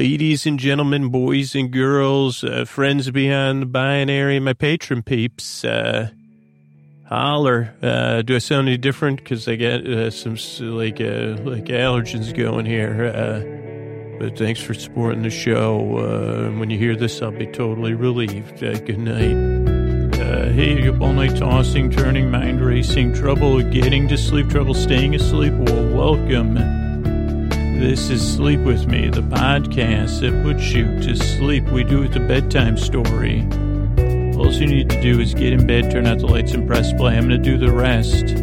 [0.00, 6.08] ladies and gentlemen, boys and girls, uh, friends beyond the binary, my patron peeps, uh,
[7.06, 7.74] holler.
[7.82, 9.18] Uh, do I sound any different?
[9.18, 10.36] Because I got uh, some
[10.74, 13.12] like uh, like allergens going here.
[13.14, 15.98] Uh, but thanks for supporting the show.
[15.98, 18.64] Uh, when you hear this, I'll be totally relieved.
[18.64, 19.68] Uh, good night.
[20.54, 25.52] Hey, all night tossing, turning, mind racing, trouble getting to sleep, trouble staying asleep.
[25.52, 26.89] Well, welcome.
[27.80, 31.66] This is Sleep With Me, the podcast that puts you to sleep.
[31.70, 33.40] We do it the bedtime story.
[34.36, 36.92] All you need to do is get in bed, turn out the lights, and press
[36.92, 37.16] play.
[37.16, 38.34] I'm going to do the rest.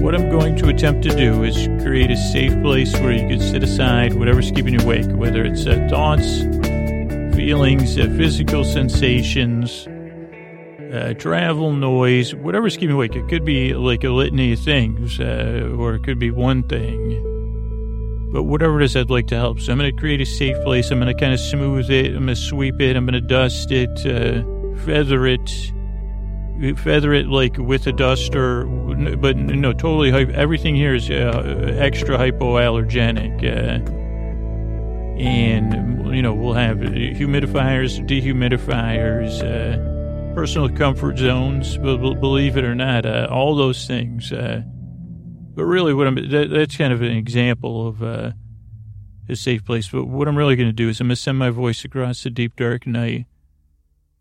[0.00, 3.40] What I'm going to attempt to do is create a safe place where you can
[3.40, 6.42] sit aside whatever's keeping you awake, whether it's uh, thoughts,
[7.34, 9.88] feelings, uh, physical sensations,
[10.94, 13.16] uh, travel, noise, whatever's keeping you awake.
[13.16, 17.35] It could be like a litany of things, uh, or it could be one thing
[18.36, 19.60] but whatever it is, I'd like to help.
[19.60, 20.90] So I'm going to create a safe place.
[20.90, 22.08] I'm going to kind of smooth it.
[22.08, 22.94] I'm going to sweep it.
[22.94, 24.44] I'm going to dust it, uh,
[24.84, 25.50] feather it,
[26.76, 28.66] feather it like with a duster.
[28.66, 30.12] But no, totally.
[30.34, 33.42] Everything here is uh, extra hypoallergenic.
[33.42, 33.80] Uh,
[35.18, 43.06] and, you know, we'll have humidifiers, dehumidifiers, uh, personal comfort zones, believe it or not,
[43.06, 44.30] uh, all those things.
[44.30, 44.60] Uh,
[45.56, 48.32] but really, what I'm that, that's kind of an example of uh,
[49.26, 49.88] a safe place.
[49.88, 52.22] But what I'm really going to do is I'm going to send my voice across
[52.22, 53.24] the deep dark night.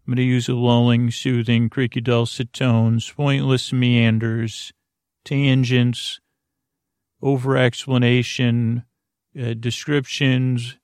[0.08, 4.72] I'm going to use a lulling, soothing, creaky, dulcet tones, pointless meanders,
[5.26, 6.22] tangents,
[7.22, 8.86] over explanation,
[9.38, 10.78] uh, descriptions,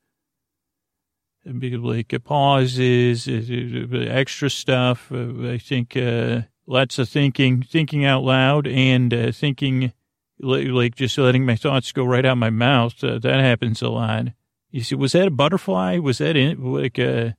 [1.46, 5.12] like uh, pauses, uh, extra stuff.
[5.12, 9.94] Uh, I think uh, lots of thinking, thinking out loud, and uh, thinking
[10.42, 13.04] like just letting my thoughts go right out my mouth.
[13.04, 14.28] Uh, that happens a lot.
[14.70, 15.98] You see, was that a butterfly?
[15.98, 17.32] Was that in, like uh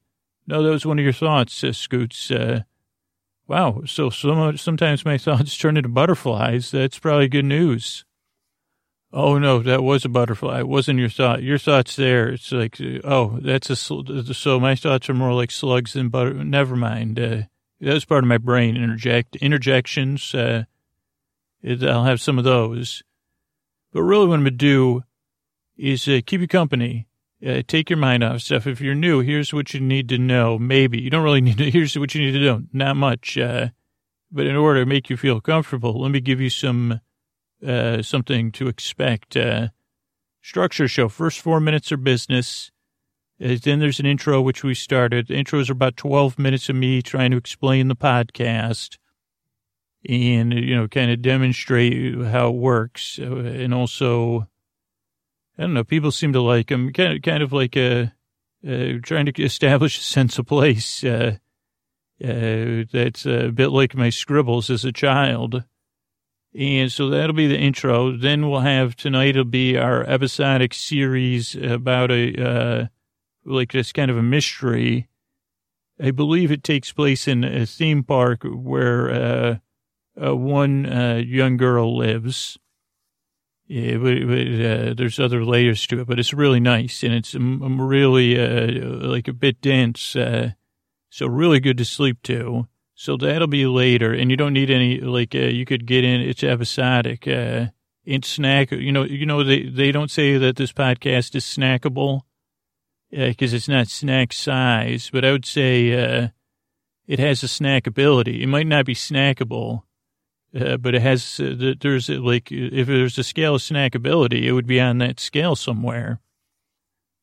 [0.46, 2.30] no, that was one of your thoughts, uh, Scoots.
[2.30, 2.62] Uh,
[3.46, 3.82] wow.
[3.86, 6.70] So some, sometimes my thoughts turn into butterflies.
[6.70, 8.04] That's probably good news.
[9.12, 10.60] Oh no, that was a butterfly.
[10.60, 11.42] It wasn't your thought.
[11.42, 12.30] Your thoughts there.
[12.30, 16.32] It's like, oh, that's a, so my thoughts are more like slugs than butter.
[16.32, 17.18] Never mind.
[17.18, 17.42] Uh,
[17.80, 18.76] that was part of my brain.
[18.76, 20.64] Interject, interjections, uh,
[21.62, 23.02] it, I'll have some of those.
[23.92, 25.04] But really what I'm going to do
[25.76, 27.08] is uh, keep you company.
[27.44, 28.68] Uh, take your mind off stuff.
[28.68, 30.58] If you're new, here's what you need to know.
[30.58, 31.70] Maybe you don't really need to.
[31.72, 32.62] Here's what you need to know.
[32.72, 33.36] Not much.
[33.36, 33.70] Uh,
[34.30, 37.00] but in order to make you feel comfortable, let me give you some
[37.66, 39.36] uh, something to expect.
[39.36, 39.68] Uh,
[40.40, 41.08] structure show.
[41.08, 42.70] First four minutes are business.
[43.42, 45.26] Uh, then there's an intro, which we started.
[45.26, 48.98] The intros are about 12 minutes of me trying to explain the podcast
[50.08, 53.18] and, you know, kind of demonstrate how it works.
[53.20, 54.48] Uh, and also,
[55.56, 58.12] I don't know, people seem to like them, kind of, kind of like a,
[58.66, 61.04] uh, trying to establish a sense of place.
[61.04, 61.36] Uh,
[62.22, 65.64] uh, that's a bit like my scribbles as a child.
[66.54, 68.16] And so that'll be the intro.
[68.16, 72.86] Then we'll have tonight, it'll be our episodic series about a, uh,
[73.44, 75.08] like this kind of a mystery.
[76.00, 79.60] I believe it takes place in a theme park where,
[80.20, 82.58] uh, uh, one uh, young girl lives.
[83.70, 89.08] Uh, there's other layers to it, but it's really nice and it's um, really uh,
[89.08, 90.14] like a bit dense.
[90.14, 90.50] Uh,
[91.08, 92.66] so really good to sleep to.
[92.94, 96.20] So that'll be later, and you don't need any like uh, you could get in.
[96.20, 97.26] It's episodic.
[97.26, 98.70] it's snack.
[98.70, 102.20] You know, you know they they don't say that this podcast is snackable
[103.10, 106.30] because it's not snack size, but I would say
[107.06, 108.42] it has a snack ability.
[108.42, 109.82] It might not be snackable
[110.58, 114.52] uh, but it has, uh, there's uh, like, if there's a scale of snackability, it
[114.52, 116.20] would be on that scale somewhere.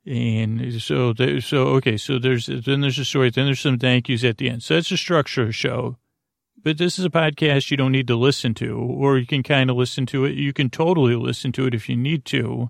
[0.06, 4.24] And so, so, okay, so there's, then there's a story, then there's some thank yous
[4.24, 4.64] at the end.
[4.64, 5.98] So that's the structure of the show.
[6.62, 9.70] But this is a podcast you don't need to listen to, or you can kind
[9.70, 10.36] of listen to it.
[10.36, 12.70] You can totally listen to it if you need to,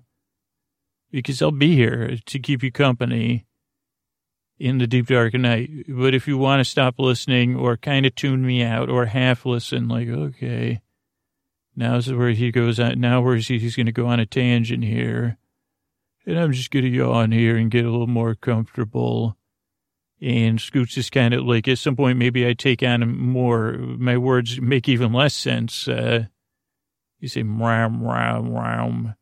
[1.10, 3.46] because I'll be here to keep you company
[4.60, 5.70] in the deep dark of night.
[5.88, 9.46] But if you want to stop listening or kind of tune me out or half
[9.46, 10.82] listen, like, okay,
[11.74, 13.00] now's where he goes on.
[13.00, 15.38] Now where he, he's going to go on a tangent here.
[16.26, 19.38] And I'm just going to yawn here and get a little more comfortable.
[20.20, 24.18] And Scoots is kind of like, at some point, maybe I take on more, my
[24.18, 25.88] words make even less sense.
[25.88, 26.26] Uh,
[27.18, 29.14] you say, ram, ram, ram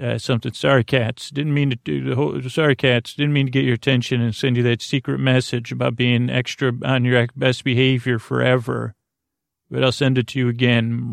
[0.00, 0.52] uh, something.
[0.52, 1.30] Sorry, cats.
[1.30, 2.40] Didn't mean to do the whole.
[2.42, 3.14] Sorry, cats.
[3.14, 6.72] Didn't mean to get your attention and send you that secret message about being extra
[6.84, 8.94] on your best behavior forever.
[9.70, 11.12] But I'll send it to you again.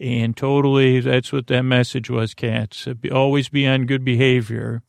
[0.00, 2.88] And totally, that's what that message was, cats.
[3.12, 4.82] Always be on good behavior.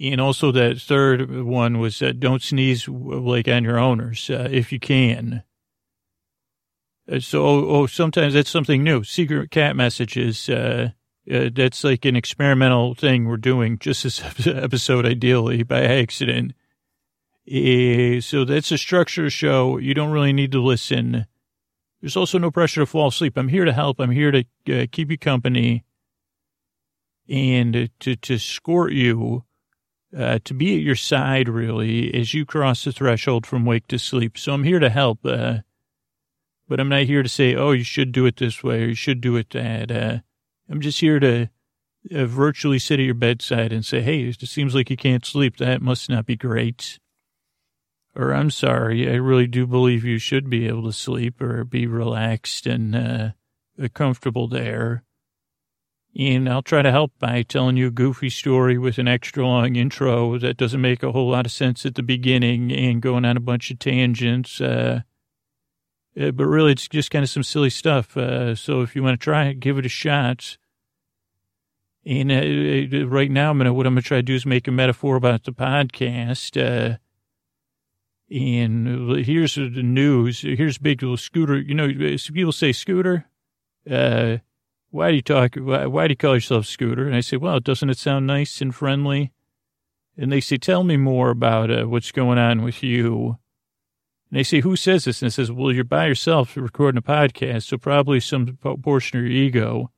[0.00, 4.72] And also that third one was uh, don't sneeze like on your owners uh, if
[4.72, 5.42] you can.
[7.10, 9.02] Uh, so, oh, oh, sometimes that's something new.
[9.02, 10.48] Secret cat messages.
[10.48, 10.90] Uh,
[11.30, 16.52] uh, that's like an experimental thing we're doing just this episode, ideally by accident.
[17.46, 19.78] Uh, so that's a structure show.
[19.78, 21.26] You don't really need to listen.
[22.00, 23.36] There's also no pressure to fall asleep.
[23.36, 24.00] I'm here to help.
[24.00, 25.84] I'm here to uh, keep you company
[27.28, 29.44] and to, to escort you,
[30.16, 33.98] uh, to be at your side, really, as you cross the threshold from wake to
[33.98, 34.38] sleep.
[34.38, 35.20] So I'm here to help.
[36.68, 38.94] But I'm not here to say, oh, you should do it this way or you
[38.94, 39.90] should do it that.
[39.90, 40.18] Uh,
[40.70, 41.48] I'm just here to
[42.14, 45.56] uh, virtually sit at your bedside and say, hey, it seems like you can't sleep.
[45.56, 46.98] That must not be great.
[48.14, 51.86] Or I'm sorry, I really do believe you should be able to sleep or be
[51.86, 53.30] relaxed and uh,
[53.94, 55.04] comfortable there.
[56.18, 59.76] And I'll try to help by telling you a goofy story with an extra long
[59.76, 63.36] intro that doesn't make a whole lot of sense at the beginning and going on
[63.36, 64.60] a bunch of tangents.
[64.60, 65.02] Uh,
[66.18, 68.16] uh, but really, it's just kind of some silly stuff.
[68.16, 70.56] Uh, so if you want to try it, give it a shot.
[72.04, 74.66] And uh, uh right now, I'm gonna what I'm gonna try to do is make
[74.66, 76.56] a metaphor about the podcast.
[76.56, 76.98] Uh,
[78.30, 80.40] and here's the news.
[80.40, 81.58] Here's big little scooter.
[81.58, 83.26] You know, people say scooter.
[83.88, 84.38] Uh,
[84.90, 85.54] why do you talk?
[85.56, 87.06] Why, why do you call yourself scooter?
[87.06, 89.32] And I say, well, doesn't it sound nice and friendly?
[90.16, 93.38] And they say, tell me more about what's going on with you.
[94.30, 95.22] And they say, who says this?
[95.22, 99.24] And it says, well, you're by yourself recording a podcast, so probably some portion of
[99.24, 99.90] your ego.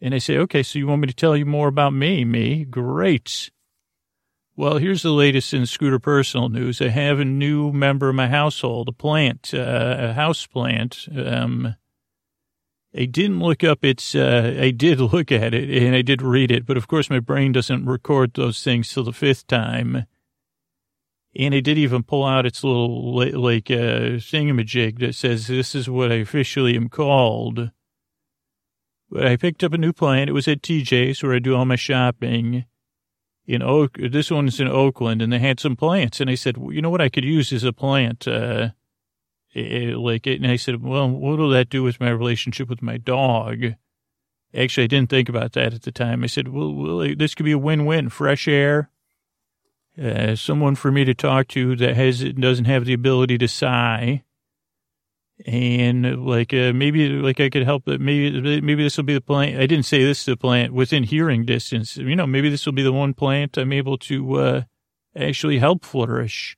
[0.00, 2.24] And I say, okay, so you want me to tell you more about me?
[2.24, 2.64] Me?
[2.64, 3.50] Great.
[4.54, 6.82] Well, here's the latest in Scooter personal news.
[6.82, 11.06] I have a new member of my household, a plant, uh, a house plant.
[11.16, 11.76] Um,
[12.94, 16.50] I didn't look up its, uh, I did look at it and I did read
[16.50, 20.06] it, but of course my brain doesn't record those things till the fifth time.
[21.36, 25.88] And it did even pull out its little, like, uh, thingamajig that says, this is
[25.88, 27.70] what I officially am called.
[29.10, 30.30] But I picked up a new plant.
[30.30, 32.64] It was at TJ's where I do all my shopping.
[33.46, 36.20] In Oak, this one's in Oakland, and they had some plants.
[36.20, 38.70] And I said, well, you know what I could use is a plant, uh,
[39.54, 40.40] it, like it.
[40.42, 43.74] And I said, well, what will that do with my relationship with my dog?
[44.54, 46.24] Actually, I didn't think about that at the time.
[46.24, 48.10] I said, well, well this could be a win-win.
[48.10, 48.90] Fresh air,
[50.00, 54.24] uh, someone for me to talk to that has doesn't have the ability to sigh,
[55.46, 57.86] and like uh, maybe like I could help.
[57.86, 59.56] Maybe maybe this will be the plant.
[59.56, 61.96] I didn't say this to the plant within hearing distance.
[61.96, 64.62] You know, maybe this will be the one plant I'm able to uh,
[65.16, 66.56] actually help flourish.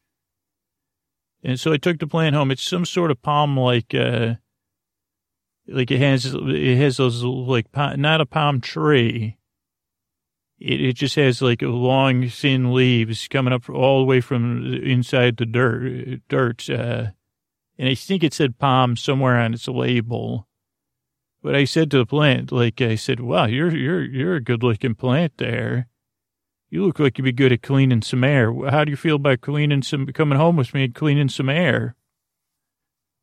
[1.42, 2.50] And so I took the plant home.
[2.50, 3.94] It's some sort of palm like.
[3.94, 4.34] Uh,
[5.72, 9.37] like it has, it has those like, not a palm tree,
[10.60, 15.38] it, it just has like long, thin leaves coming up all the way from inside
[15.38, 16.20] the dirt.
[16.28, 17.06] Dirt, uh,
[17.78, 20.46] and I think it said palm somewhere on its label.
[21.42, 24.62] But I said to the plant, like I said, "Wow, you're you're you're a good
[24.62, 25.88] looking plant there.
[26.68, 28.52] You look like you'd be good at cleaning some air.
[28.68, 31.96] How do you feel about cleaning some, coming home with me and cleaning some air?"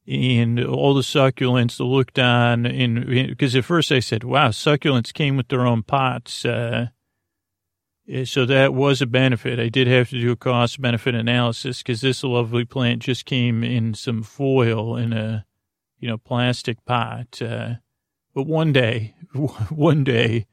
[0.10, 5.36] and all the succulents looked on and because at first I said, wow, succulents came
[5.36, 6.45] with their own pots.
[6.45, 6.88] Uh,
[8.24, 9.59] so that was a benefit.
[9.59, 13.64] I did have to do a cost benefit analysis because this lovely plant just came
[13.64, 15.45] in some foil in a,
[15.99, 17.42] you know, plastic pot.
[17.42, 17.76] Uh,
[18.33, 19.16] but one day,
[19.69, 20.45] one day,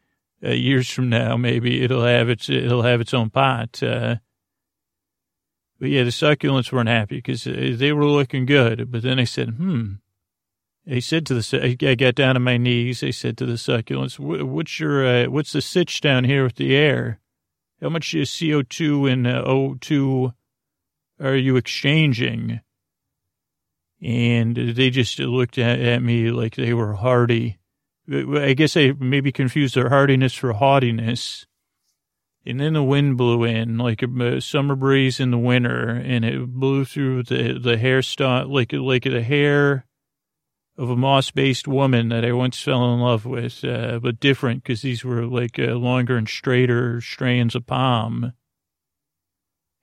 [0.42, 3.80] uh, years from now, maybe it'll have its, it'll have its own pot.
[3.82, 4.16] Uh,
[5.78, 8.90] but yeah, the succulents weren't happy because uh, they were looking good.
[8.90, 9.94] But then I said, hmm,
[10.90, 13.04] I said to the, I got down on my knees.
[13.04, 16.74] I said to the succulents, what's your, uh, what's the sitch down here with the
[16.74, 17.20] air?
[17.80, 20.34] How much CO2 and uh, O2
[21.20, 22.60] are you exchanging?
[24.02, 27.58] And they just looked at, at me like they were hardy.
[28.10, 31.46] I guess I maybe confused their hardiness for haughtiness.
[32.46, 36.46] And then the wind blew in like a summer breeze in the winter, and it
[36.48, 39.86] blew through the the hair hairstyle, like like the hair
[40.76, 44.82] of a moss-based woman that I once fell in love with, uh, but different because
[44.82, 48.32] these were like uh, longer and straighter strands of palm.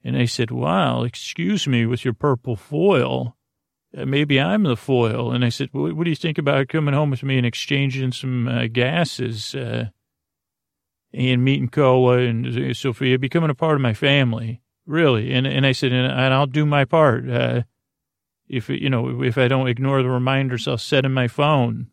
[0.04, 3.36] And I said, wow, excuse me with your purple foil.
[3.96, 5.32] Uh, maybe I'm the foil.
[5.32, 8.48] And I said, what, do you think about coming home with me and exchanging some
[8.48, 9.86] uh, gases uh,
[11.14, 14.60] and meeting Koa and uh, Sophia, becoming a part of my family?
[14.86, 15.32] Really?
[15.32, 17.24] And, and I said, and, and I'll do my part
[18.52, 21.88] if, you know, if I don't ignore the reminders I'll set in my phone.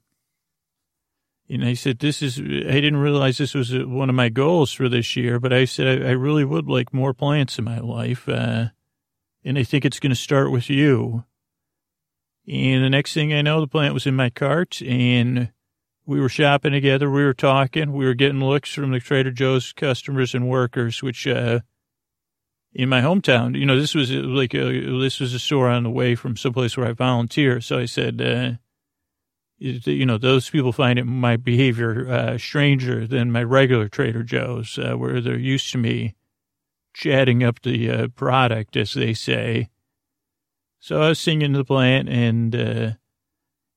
[1.50, 4.88] And I said, this is, I didn't realize this was one of my goals for
[4.88, 8.30] this year, but I said, I, I really would like more plants in my life.
[8.30, 8.68] Uh,
[9.44, 11.24] and I think it's going to start with you.
[12.48, 15.52] And the next thing I know, the plant was in my cart and
[16.06, 17.10] we were shopping together.
[17.10, 17.94] We were talking.
[17.94, 21.62] We were getting looks from the Trader Joe's customers and workers, which, uh,
[22.74, 25.90] in my hometown, you know, this was like a, this was a store on the
[25.90, 27.62] way from someplace where I volunteer.
[27.62, 28.52] So I said, uh,
[29.58, 34.78] you know, those people find it, my behavior uh, stranger than my regular Trader Joe's,
[34.78, 36.16] uh, where they're used to me
[36.94, 39.70] chatting up the uh, product, as they say.
[40.80, 42.92] So I was singing to the plant, and uh,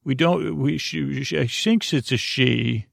[0.05, 0.57] we don't.
[0.57, 2.87] We she, she, I think it's a she,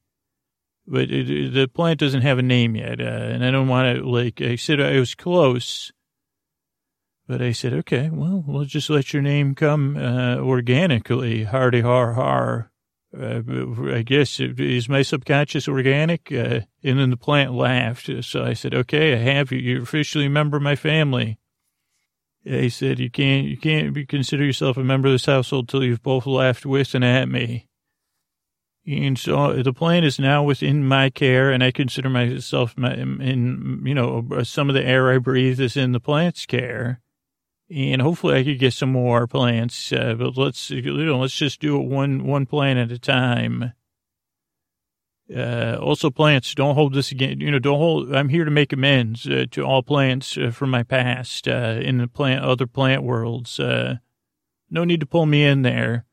[0.89, 4.03] but it, the plant doesn't have a name yet, uh, and I don't want to
[4.03, 4.41] like.
[4.41, 5.91] I said I was close.
[7.27, 11.43] But I said, okay, well, we'll just let your name come uh, organically.
[11.43, 12.71] Hardy har har.
[13.15, 13.41] Uh,
[13.91, 16.31] I guess is my subconscious organic?
[16.31, 18.09] Uh, and then the plant laughed.
[18.21, 19.59] So I said, okay, I have you.
[19.59, 21.37] You're officially a member of my family.
[22.43, 26.01] He said, you can't, you can't consider yourself a member of this household till you've
[26.01, 27.68] both laughed with and at me.
[28.87, 33.93] And so the plant is now within my care, and I consider myself in, you
[33.93, 37.01] know, some of the air I breathe is in the plant's care
[37.69, 39.91] and hopefully I could get some more plants.
[39.93, 43.73] Uh, but let's you know let's just do it one one plant at a time.
[45.35, 47.39] Uh, also, plants don't hold this again.
[47.39, 48.15] You know, don't hold.
[48.15, 51.99] I'm here to make amends uh, to all plants uh, from my past uh, in
[51.99, 53.59] the plant other plant worlds.
[53.59, 53.97] Uh,
[54.71, 56.05] no need to pull me in there.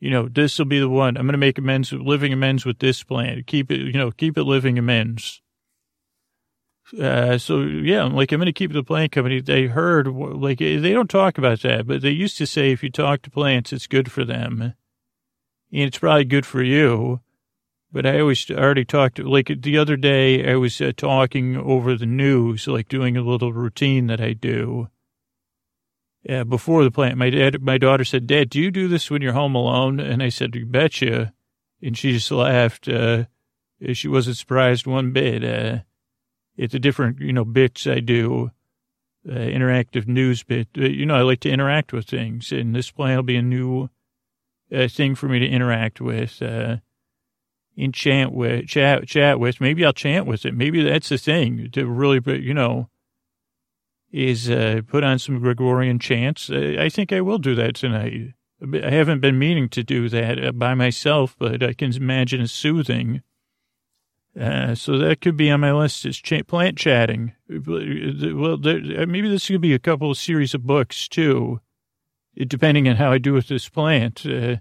[0.00, 1.16] You know, this will be the one.
[1.16, 3.46] I'm going to make amends, living amends with this plant.
[3.46, 5.42] Keep it, you know, keep it living amends.
[6.98, 9.40] Uh, so yeah, I'm like, I'm going to keep the plant company.
[9.40, 12.90] They heard, like, they don't talk about that, but they used to say if you
[12.90, 14.62] talk to plants, it's good for them.
[14.62, 14.74] And
[15.70, 17.20] it's probably good for you.
[17.92, 22.06] But I always already talked, like the other day, I was uh, talking over the
[22.06, 24.88] news, like doing a little routine that I do.
[26.22, 29.22] Yeah, before the plant, my dad, my daughter said, Dad, do you do this when
[29.22, 30.00] you're home alone?
[30.00, 31.32] And I said, You betcha.
[31.82, 32.88] And she just laughed.
[32.88, 33.24] Uh,
[33.94, 35.42] she wasn't surprised one bit.
[35.42, 35.78] Uh,
[36.58, 38.50] it's a different, you know, bits I do,
[39.26, 40.68] uh, interactive news bit.
[40.76, 43.42] Uh, you know, I like to interact with things, and this plant will be a
[43.42, 43.88] new
[44.74, 46.76] uh, thing for me to interact with, uh,
[47.78, 49.58] enchant with, chat, chat with.
[49.58, 50.52] Maybe I'll chant with it.
[50.52, 52.89] Maybe that's the thing to really, you know,
[54.12, 56.50] is uh, put on some Gregorian chants.
[56.50, 58.34] Uh, I think I will do that tonight.
[58.62, 62.52] I haven't been meaning to do that uh, by myself, but I can imagine it's
[62.52, 63.22] soothing.
[64.38, 67.32] Uh, so that could be on my list is plant chatting.
[67.48, 71.60] Well, there, uh, maybe this could be a couple of series of books too,
[72.36, 74.24] depending on how I do with this plant.
[74.24, 74.56] Uh,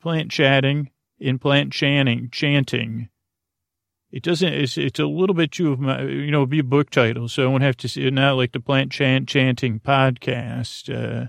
[0.00, 0.90] plant chatting
[1.20, 3.08] and plant chanting, chanting.
[4.10, 6.90] It doesn't, it's, it's a little bit too of my, you know, be a book
[6.90, 7.28] title.
[7.28, 10.88] So I won't have to see it now like the plant chant chanting podcast.
[10.88, 11.28] Uh,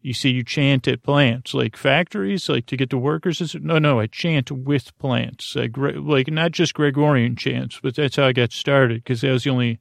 [0.00, 3.54] you see, you chant at plants, like factories, like to get the workers.
[3.56, 8.26] No, no, I chant with plants, like, like not just Gregorian chants, but that's how
[8.26, 9.80] I got started because that was the only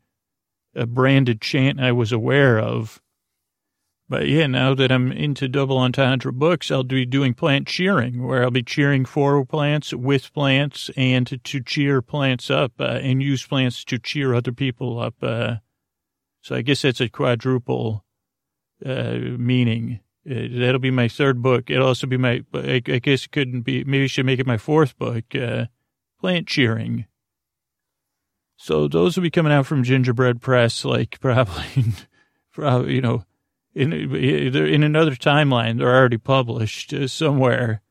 [0.75, 3.01] uh, branded chant I was aware of.
[4.09, 8.43] But yeah, now that I'm into double entendre books, I'll be doing plant cheering, where
[8.43, 13.45] I'll be cheering for plants, with plants, and to, cheer plants up, uh, and use
[13.45, 15.15] plants to cheer other people up.
[15.21, 15.55] Uh,
[16.41, 18.05] so I guess that's a quadruple
[18.85, 19.99] uh, meaning.
[20.29, 21.69] Uh, that'll be my third book.
[21.69, 24.47] It'll also be my, I, I guess it couldn't be, maybe I should make it
[24.47, 25.65] my fourth book, uh,
[26.21, 27.07] Plant Cheering.
[28.55, 31.93] So those will be coming out from Gingerbread Press, like probably,
[32.53, 33.25] probably, you know,
[33.77, 34.15] in,
[34.55, 37.81] in another timeline, they're already published uh, somewhere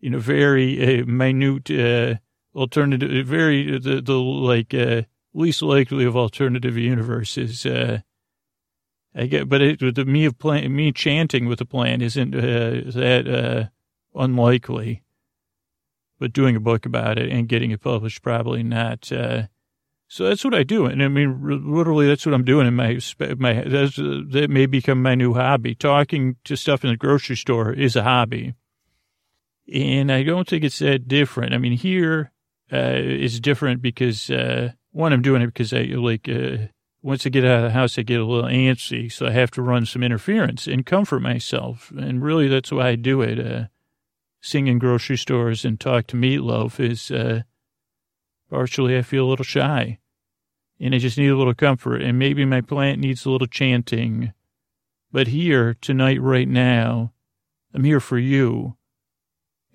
[0.00, 2.16] in a very uh, minute, uh,
[2.54, 8.00] alternative, very, the, the like, uh, least likely of alternative universes, uh,
[9.14, 12.90] I get, but it, the me of playing, me chanting with the plan isn't uh,
[12.92, 15.02] that uh, unlikely.
[16.18, 19.10] But doing a book about it and getting it published, probably not.
[20.12, 22.98] So that's what I do, and I mean, literally, that's what I'm doing in my
[23.38, 23.62] my.
[23.62, 25.76] That's, that may become my new hobby.
[25.76, 28.54] Talking to stuff in the grocery store is a hobby,
[29.72, 31.54] and I don't think it's that different.
[31.54, 32.32] I mean, here
[32.72, 36.28] uh, it's different because uh, one, I'm doing it because I like.
[36.28, 36.66] Uh,
[37.02, 39.52] once I get out of the house, I get a little antsy, so I have
[39.52, 41.92] to run some interference and comfort myself.
[41.96, 43.38] And really, that's why I do it.
[43.38, 43.66] Uh,
[44.40, 47.42] sing in grocery stores and talk to Meatloaf is uh,
[48.50, 49.99] partially I feel a little shy,
[50.80, 52.02] and I just need a little comfort.
[52.02, 54.32] And maybe my plant needs a little chanting.
[55.12, 57.12] But here, tonight, right now,
[57.74, 58.76] I'm here for you.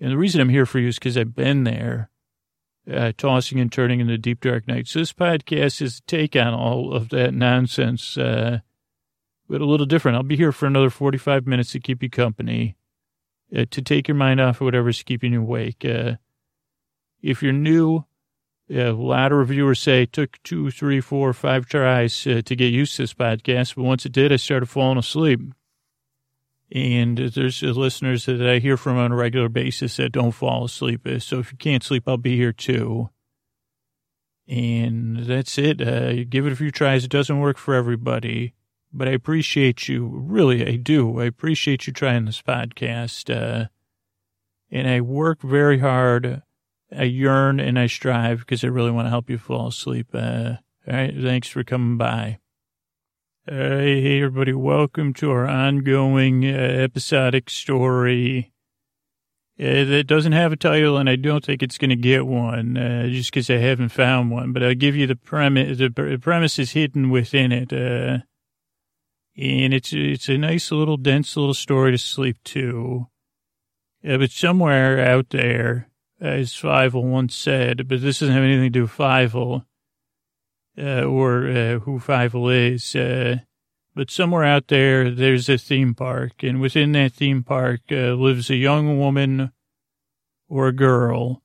[0.00, 2.10] And the reason I'm here for you is because I've been there,
[2.92, 4.90] uh, tossing and turning in the deep dark nights.
[4.90, 8.60] So this podcast is a take on all of that nonsense, uh,
[9.48, 10.16] but a little different.
[10.16, 12.76] I'll be here for another 45 minutes to keep you company,
[13.56, 15.84] uh, to take your mind off of whatever's keeping you awake.
[15.84, 16.16] Uh,
[17.22, 18.04] if you're new,
[18.70, 22.72] a lot of reviewers say it took two, three, four, five tries uh, to get
[22.72, 25.40] used to this podcast, but once it did, I started falling asleep.
[26.72, 31.06] And there's listeners that I hear from on a regular basis that don't fall asleep.
[31.20, 33.10] So if you can't sleep, I'll be here too.
[34.48, 35.80] And that's it.
[35.80, 37.04] Uh, give it a few tries.
[37.04, 38.54] It doesn't work for everybody,
[38.92, 40.06] but I appreciate you.
[40.12, 41.20] Really, I do.
[41.20, 43.30] I appreciate you trying this podcast.
[43.34, 43.68] Uh,
[44.70, 46.42] and I work very hard.
[46.94, 50.08] I yearn and I strive because I really want to help you fall asleep.
[50.14, 50.54] Uh,
[50.86, 51.14] all right.
[51.14, 52.38] Thanks for coming by.
[53.48, 54.52] Uh, hey, everybody.
[54.52, 58.52] Welcome to our ongoing uh, episodic story.
[59.58, 62.76] Uh, that doesn't have a title, and I don't think it's going to get one,
[62.76, 64.52] uh, just because I haven't found one.
[64.52, 65.78] But I'll give you the premise.
[65.78, 68.18] The premise is hidden within it, uh,
[69.36, 73.06] and it's it's a nice little dense little story to sleep to.
[74.06, 75.88] Uh, but somewhere out there,
[76.20, 79.64] as Fievel once said, but this doesn't have anything to do with Fievel
[80.78, 82.94] uh, or uh, who Fievel is.
[82.94, 83.38] Uh,
[83.94, 88.50] but somewhere out there, there's a theme park, and within that theme park uh, lives
[88.50, 89.52] a young woman
[90.48, 91.42] or a girl,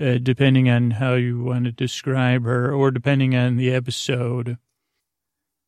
[0.00, 4.58] uh, depending on how you want to describe her, or depending on the episode.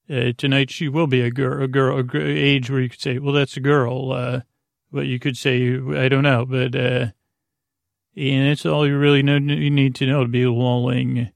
[0.08, 3.00] Uh, tonight she will be a girl, a girl, a girl, age where you could
[3.00, 4.42] say, well, that's a girl.
[4.92, 7.14] but you could say, I don't know, but,
[8.16, 11.30] and that's all you really know, you need to know to be lulling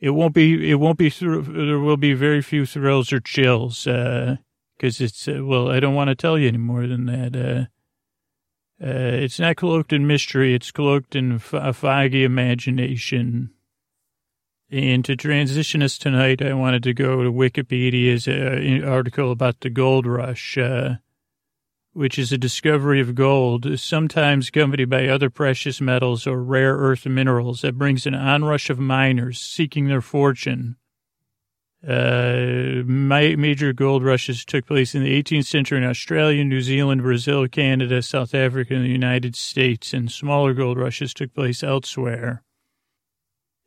[0.00, 4.36] it won't be, it won't be, there will be very few thrills or chills, uh,
[4.80, 7.36] cause it's, uh, well, I don't want to tell you any more than that.
[7.36, 7.66] Uh,
[8.82, 10.54] uh, it's not cloaked in mystery.
[10.54, 13.50] It's cloaked in a foggy imagination.
[14.70, 19.68] And to transition us tonight, I wanted to go to Wikipedia's uh, article about the
[19.68, 20.56] gold rush.
[20.56, 20.94] Uh,
[21.92, 27.06] which is a discovery of gold, sometimes accompanied by other precious metals or rare earth
[27.06, 30.76] minerals that brings an onrush of miners seeking their fortune.
[31.86, 37.48] Uh, major gold rushes took place in the 18th century in Australia, New Zealand, Brazil,
[37.48, 42.42] Canada, South Africa, and the United States, and smaller gold rushes took place elsewhere.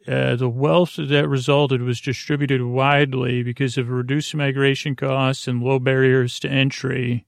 [0.08, 5.80] Uh, the wealth that resulted was distributed widely because of reduced migration costs and low
[5.80, 7.26] barriers to entry.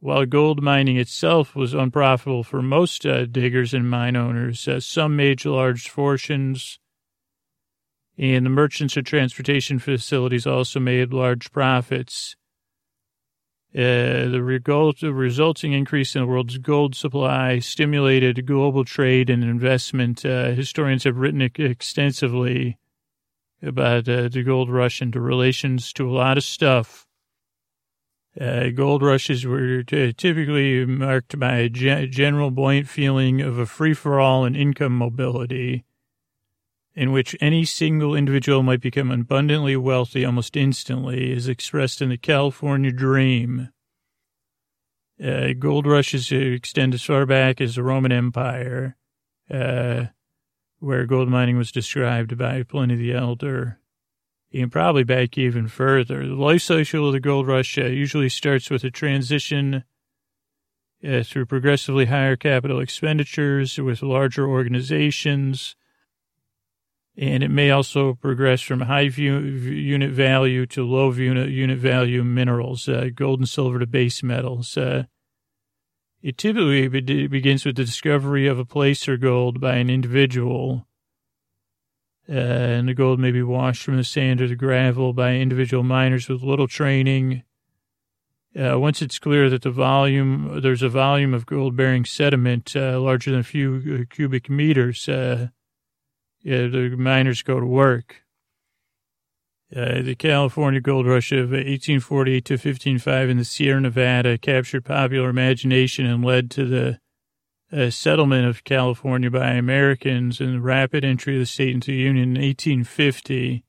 [0.00, 5.14] While gold mining itself was unprofitable for most uh, diggers and mine owners, uh, some
[5.14, 6.78] made large fortunes,
[8.16, 12.34] and the merchants or transportation facilities also made large profits.
[13.74, 19.44] Uh, the, result, the, resulting increase in the world's gold supply stimulated global trade and
[19.44, 20.24] investment.
[20.24, 22.78] Uh, historians have written extensively
[23.62, 27.06] about uh, the gold rush and the relations to a lot of stuff
[28.38, 33.66] uh, gold rushes were t- typically marked by a ge- general buoyant feeling of a
[33.66, 35.84] free for all and income mobility,
[36.94, 42.16] in which any single individual might become abundantly wealthy almost instantly, as expressed in the
[42.16, 43.70] California Dream.
[45.22, 48.96] Uh, gold rushes extend as far back as the Roman Empire,
[49.50, 50.04] uh,
[50.78, 53.79] where gold mining was described by Pliny the Elder
[54.52, 56.26] and probably back even further.
[56.26, 59.84] The life cycle of the gold rush uh, usually starts with a transition
[61.06, 65.76] uh, through progressively higher capital expenditures with larger organizations.
[67.16, 72.24] And it may also progress from high view, unit value to low unit, unit value
[72.24, 74.76] minerals, uh, gold and silver to base metals.
[74.76, 75.04] Uh,
[76.22, 80.86] it typically begins with the discovery of a placer gold by an individual
[82.30, 85.82] uh, and the gold may be washed from the sand or the gravel by individual
[85.82, 87.42] miners with little training.
[88.58, 93.00] Uh, once it's clear that the volume, there's a volume of gold bearing sediment uh,
[93.00, 95.48] larger than a few uh, cubic meters, uh,
[96.42, 98.22] yeah, the miners go to work.
[99.74, 105.28] Uh, the California gold rush of 1848 to 1505 in the Sierra Nevada captured popular
[105.28, 106.98] imagination and led to the
[107.90, 112.36] settlement of California by Americans and the rapid entry of the state into the Union
[112.36, 113.64] in 1850.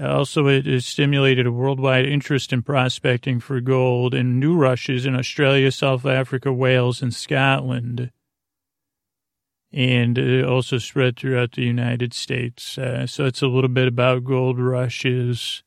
[0.00, 5.16] Also, it has stimulated a worldwide interest in prospecting for gold and new rushes in
[5.16, 8.12] Australia, South Africa, Wales, and Scotland.
[9.72, 12.78] And it also spread throughout the United States.
[12.78, 15.62] Uh, so it's a little bit about gold rushes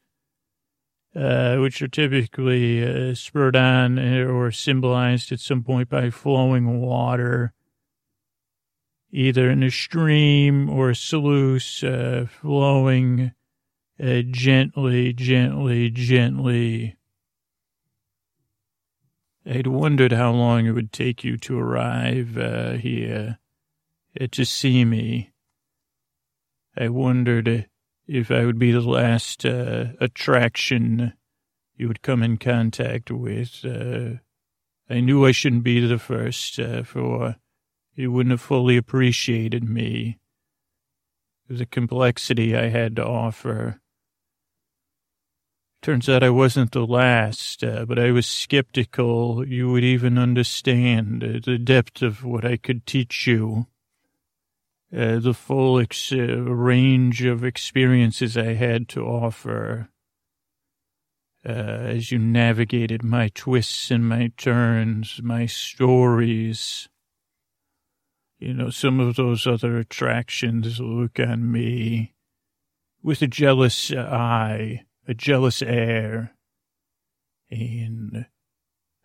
[1.15, 7.53] uh, which are typically uh, spurred on or symbolized at some point by flowing water
[9.11, 13.31] either in a stream or a sluice, uh, flowing
[14.01, 16.95] uh, gently, gently, gently.
[19.45, 23.39] I'd wondered how long it would take you to arrive uh, here
[24.31, 25.31] to see me.
[26.77, 27.67] I wondered
[28.11, 31.13] if I would be the last uh, attraction
[31.77, 33.63] you would come in contact with.
[33.63, 34.19] Uh,
[34.89, 37.37] I knew I shouldn't be the first, uh, for
[37.95, 40.19] you wouldn't have fully appreciated me,
[41.47, 43.79] the complexity I had to offer.
[45.81, 51.23] Turns out I wasn't the last, uh, but I was skeptical you would even understand
[51.23, 53.67] uh, the depth of what I could teach you.
[54.95, 59.89] Uh, the full ex- uh, range of experiences I had to offer
[61.45, 66.89] uh, as you navigated my twists and my turns, my stories.
[68.37, 72.13] You know, some of those other attractions look on me
[73.01, 76.35] with a jealous eye a jealous air.
[77.49, 78.25] And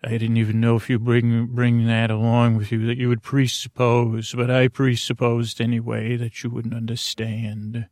[0.04, 3.22] I didn't even know if you bring bring that along with you that you would
[3.22, 7.88] presuppose, but I presupposed anyway that you wouldn't understand.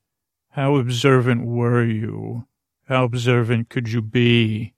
[0.51, 2.47] How observant were you?
[2.89, 4.75] How observant could you be?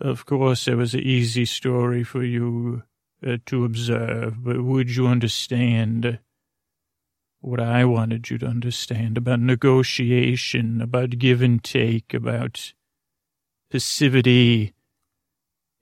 [0.00, 2.82] Of course, it was an easy story for you
[3.24, 6.18] uh, to observe, but would you understand
[7.40, 12.72] what I wanted you to understand about negotiation, about give and take, about
[13.70, 14.72] passivity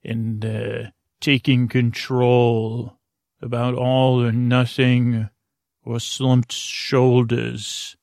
[0.05, 2.99] and uh, taking control,
[3.43, 5.29] about all or nothing
[5.85, 7.97] or slumped shoulders.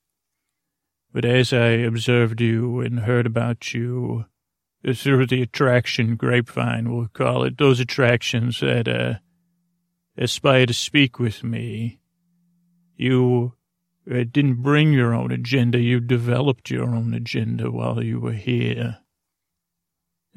[1.14, 4.26] But as I observed you and heard about you,
[4.94, 9.16] through the attraction grapevine, we'll call it, those attractions that uh,
[10.18, 12.00] aspire to speak with me,
[12.96, 13.54] you
[14.10, 15.80] uh, didn't bring your own agenda.
[15.80, 19.00] You developed your own agenda while you were here.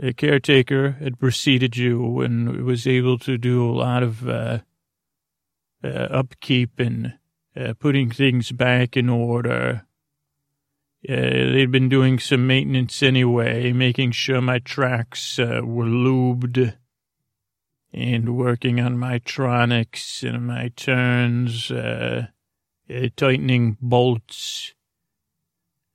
[0.03, 4.61] A caretaker had preceded you and was able to do a lot of uh,
[5.85, 7.19] uh, upkeep and
[7.55, 9.87] uh, putting things back in order.
[11.07, 16.77] Uh, they'd been doing some maintenance anyway, making sure my tracks uh, were lubed
[17.93, 22.27] and working on my tronics and my turns uh,
[23.17, 24.73] tightening bolts.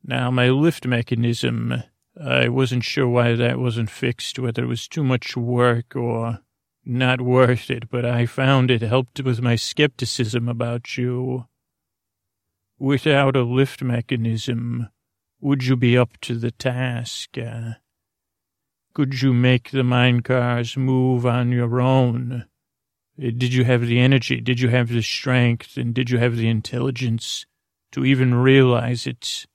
[0.03, 1.83] Now, my lift mechanism,
[2.21, 6.39] I wasn't sure why that wasn't fixed, whether it was too much work or
[6.85, 11.47] not worth it, but I found it helped with my skepticism about you.
[12.77, 14.89] Without a lift mechanism,
[15.41, 17.37] would you be up to the task?
[17.37, 17.73] Uh,
[18.93, 22.45] could you make the mine cars move on your own?
[23.17, 24.39] Did you have the energy?
[24.39, 25.77] Did you have the strength?
[25.77, 27.45] And did you have the intelligence
[27.91, 29.45] to even realize it?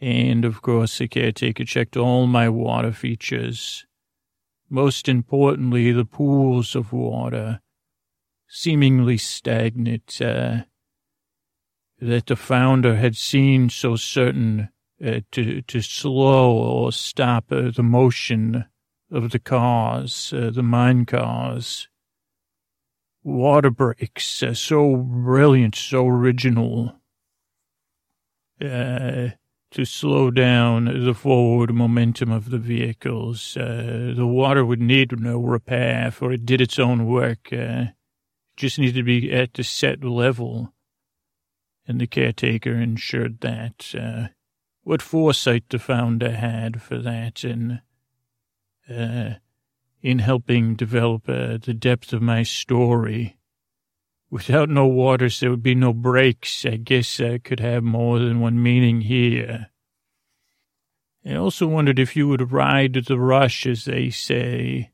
[0.00, 3.86] And of course, the caretaker checked all my water features.
[4.70, 7.60] Most importantly, the pools of water,
[8.48, 10.62] seemingly stagnant, uh,
[12.00, 14.68] that the founder had seen so certain
[15.04, 18.66] uh, to, to slow or stop uh, the motion
[19.10, 21.88] of the cars, uh, the mine cars
[23.28, 26.94] water brakes, uh, so brilliant, so original,
[28.60, 29.28] uh,
[29.70, 33.56] to slow down the forward momentum of the vehicles.
[33.56, 37.52] Uh, the water would need no repair, for it did its own work.
[37.52, 37.86] Uh,
[38.56, 40.72] just needed to be at the set level,
[41.86, 43.94] and the caretaker ensured that.
[43.96, 44.28] Uh,
[44.82, 47.82] what foresight the founder had for that, and
[48.90, 49.34] uh,
[50.00, 53.37] in helping develop uh, the depth of my story.
[54.30, 56.66] Without no waters, there would be no breaks.
[56.66, 59.70] I guess I could have more than one meaning here.
[61.26, 64.90] I also wondered if you would ride the rush, as they say.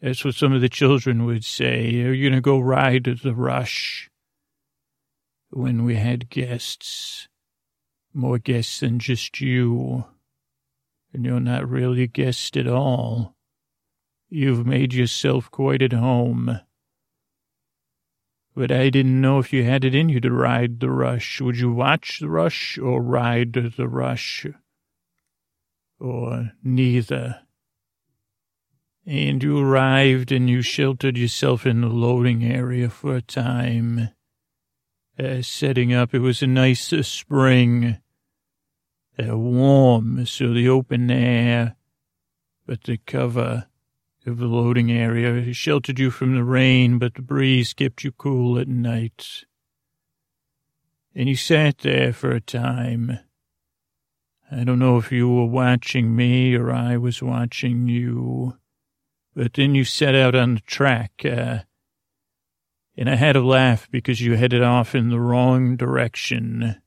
[0.00, 2.02] That's what some of the children would say.
[2.02, 4.10] Are you going to go ride the rush?
[5.50, 7.28] When we had guests,
[8.12, 10.06] more guests than just you.
[11.12, 13.36] And you're not really a guest at all.
[14.28, 16.60] You've made yourself quite at home.
[18.54, 21.40] But I didn't know if you had it in you to ride the rush.
[21.40, 24.46] Would you watch the rush or ride the rush?
[25.98, 27.40] Or neither?
[29.06, 34.10] And you arrived and you sheltered yourself in the loading area for a time.
[35.18, 37.98] Uh, setting up, it was a nice uh, spring,
[39.18, 41.76] uh, warm, so the open air,
[42.66, 43.66] but the cover
[44.26, 45.34] of the loading area.
[45.34, 49.44] It sheltered you from the rain, but the breeze kept you cool at night.
[51.14, 53.18] And you sat there for a time.
[54.50, 58.58] I don't know if you were watching me or I was watching you,
[59.34, 61.60] but then you set out on the track, uh,
[62.96, 66.82] and I had to laugh because you headed off in the wrong direction.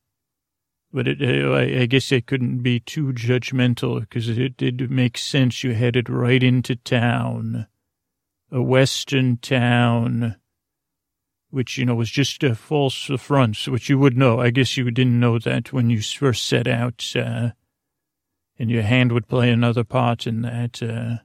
[0.95, 5.61] But it, uh, I guess I couldn't be too judgmental because it did make sense.
[5.61, 7.67] You headed right into town,
[8.49, 10.37] a western town,
[11.49, 14.39] which, you know, was just a false front, which you would know.
[14.39, 17.49] I guess you didn't know that when you first set out, uh,
[18.57, 20.81] and your hand would play another part in that.
[20.81, 21.17] Uh,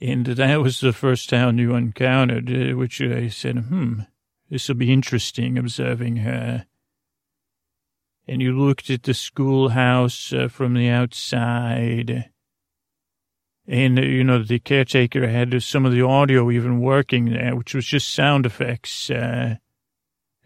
[0.00, 4.02] and that was the first town you encountered, uh, which I said, hmm,
[4.48, 6.66] this will be interesting observing her.
[8.26, 12.30] And you looked at the schoolhouse uh, from the outside.
[13.66, 17.74] And, uh, you know, the caretaker had some of the audio even working there, which
[17.74, 19.56] was just sound effects uh,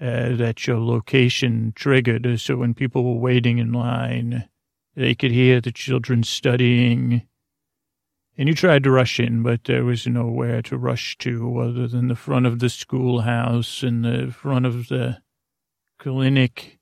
[0.01, 2.41] uh, that your location triggered.
[2.41, 4.49] So when people were waiting in line,
[4.95, 7.27] they could hear the children studying
[8.37, 12.09] and you tried to rush in, but there was nowhere to rush to other than
[12.09, 15.19] the front of the schoolhouse and the front of the
[16.01, 16.81] clinic.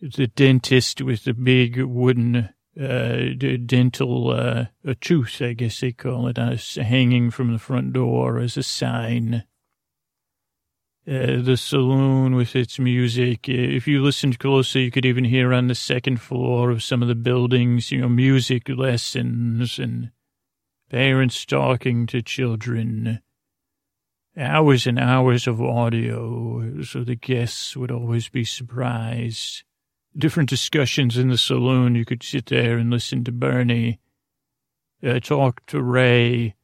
[0.00, 3.16] The dentist with the big wooden uh,
[3.64, 8.38] dental uh, a tooth, I guess they call it, uh, hanging from the front door
[8.38, 9.44] as a sign.
[11.08, 13.48] Uh, the saloon with its music.
[13.48, 17.08] If you listened closely, you could even hear on the second floor of some of
[17.08, 20.10] the buildings, you know, music lessons and
[20.90, 23.22] parents talking to children,
[24.36, 29.62] hours and hours of audio, so the guests would always be surprised.
[30.16, 31.94] Different discussions in the saloon.
[31.94, 34.00] You could sit there and listen to Bernie
[35.04, 36.54] uh, talk to Ray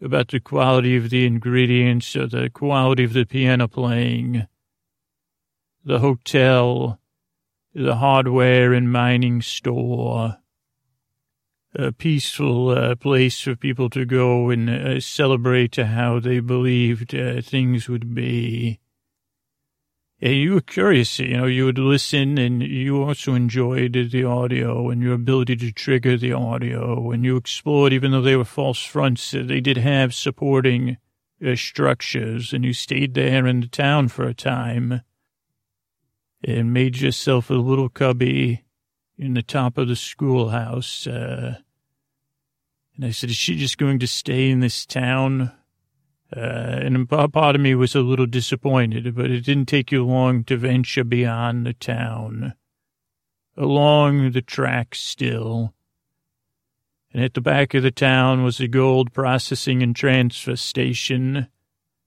[0.00, 4.46] about the quality of the ingredients, or the quality of the piano playing,
[5.84, 7.00] the hotel,
[7.74, 10.38] the hardware and mining store,
[11.74, 17.40] a peaceful uh, place for people to go and uh, celebrate how they believed uh,
[17.40, 18.78] things would be.
[20.24, 25.02] You were curious, you know, you would listen and you also enjoyed the audio and
[25.02, 29.34] your ability to trigger the audio and you explored, even though they were false fronts,
[29.34, 30.96] uh, they did have supporting
[31.44, 35.00] uh, structures and you stayed there in the town for a time
[36.44, 38.62] and made yourself a little cubby
[39.18, 41.04] in the top of the schoolhouse.
[41.04, 41.56] Uh,
[42.94, 45.50] and I said, is she just going to stay in this town?
[46.34, 50.44] Uh, and part of me was a little disappointed, but it didn't take you long
[50.44, 52.54] to venture beyond the town,
[53.56, 55.74] along the track still.
[57.12, 61.48] And at the back of the town was a gold processing and transfer station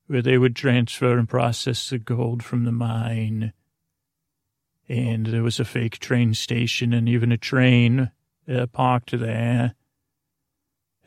[0.07, 3.53] where they would transfer and process the gold from the mine
[4.87, 8.11] and there was a fake train station and even a train
[8.47, 9.75] uh, parked there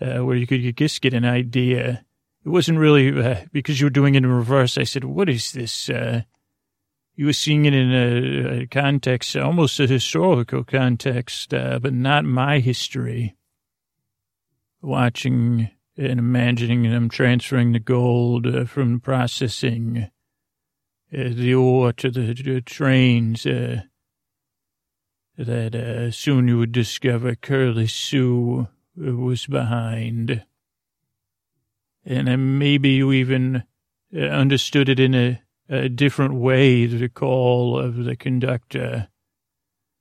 [0.01, 2.05] uh, where you could just get an idea.
[2.49, 4.79] It wasn't really uh, because you were doing it in reverse.
[4.79, 6.23] I said, "What is this?" Uh,
[7.15, 12.25] you were seeing it in a, a context, almost a historical context, uh, but not
[12.25, 13.37] my history.
[14.81, 20.09] Watching and imagining them transferring the gold uh, from processing
[21.13, 23.83] uh, the ore to the, the trains uh,
[25.37, 30.47] that uh, soon you would discover Curly Sue was behind.
[32.09, 33.65] And maybe you even
[34.17, 39.09] uh, understood it in a, a different way, the call of the conductor.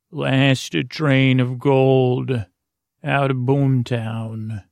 [0.09, 2.45] Last train of gold
[3.03, 4.63] out of Boomtown.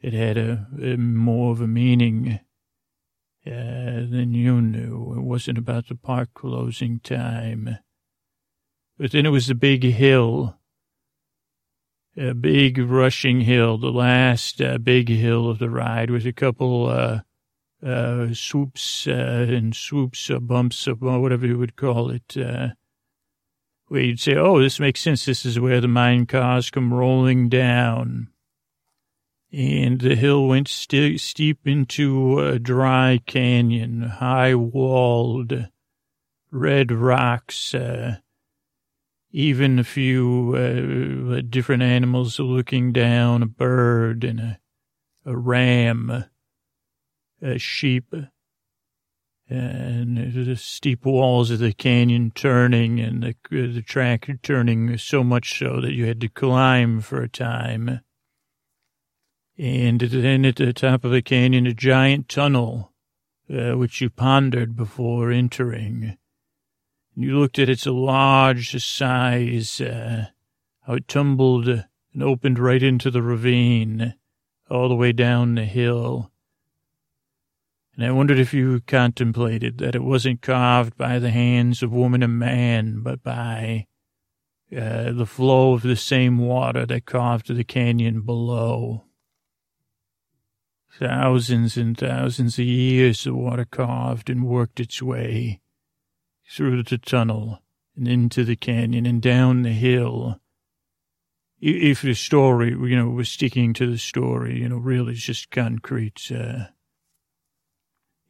[0.00, 2.38] It had a, a more of a meaning
[3.44, 5.14] uh, than you knew.
[5.16, 7.76] It wasn't about the park closing time.
[8.96, 10.57] But then it was the big hill.
[12.18, 16.86] A big rushing hill, the last uh, big hill of the ride with a couple
[16.86, 17.20] uh,
[17.84, 22.70] uh, swoops uh, and swoops bumps or whatever you would call it, uh,
[23.86, 25.24] where you'd say, oh, this makes sense.
[25.24, 28.28] This is where the mine cars come rolling down
[29.52, 35.68] and the hill went st- steep into a dry canyon, high walled,
[36.50, 38.16] red rocks, uh,
[39.30, 44.58] even a few uh, different animals looking down, a bird and a,
[45.24, 46.24] a ram,
[47.42, 48.14] a sheep,
[49.50, 55.58] and the steep walls of the canyon turning and the, the track turning so much
[55.58, 58.00] so that you had to climb for a time
[59.58, 62.92] And then at the top of the canyon, a giant tunnel,
[63.50, 66.17] uh, which you pondered before entering.
[67.20, 70.26] You looked at its large size, uh,
[70.82, 74.14] how it tumbled and opened right into the ravine,
[74.70, 76.30] all the way down the hill.
[77.96, 82.22] And I wondered if you contemplated that it wasn't carved by the hands of woman
[82.22, 83.88] and man, but by
[84.70, 89.06] uh, the flow of the same water that carved the canyon below.
[90.96, 95.60] Thousands and thousands of years the water carved and worked its way
[96.50, 97.62] through the tunnel
[97.96, 100.40] and into the canyon and down the hill.
[101.60, 106.30] If the story, you know, was sticking to the story, you know, really just concrete.
[106.30, 106.66] Uh,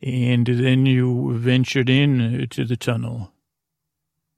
[0.00, 3.32] and then you ventured in to the tunnel.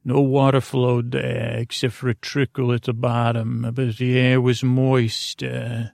[0.05, 4.65] No water flowed there except for a trickle at the bottom, but the air was
[4.65, 5.43] moist.
[5.43, 5.89] Uh,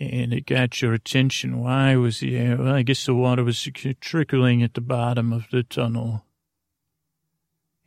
[0.00, 1.60] and it got your attention.
[1.60, 2.56] Why was the air?
[2.56, 3.68] Well, I guess the water was
[4.00, 6.24] trickling at the bottom of the tunnel.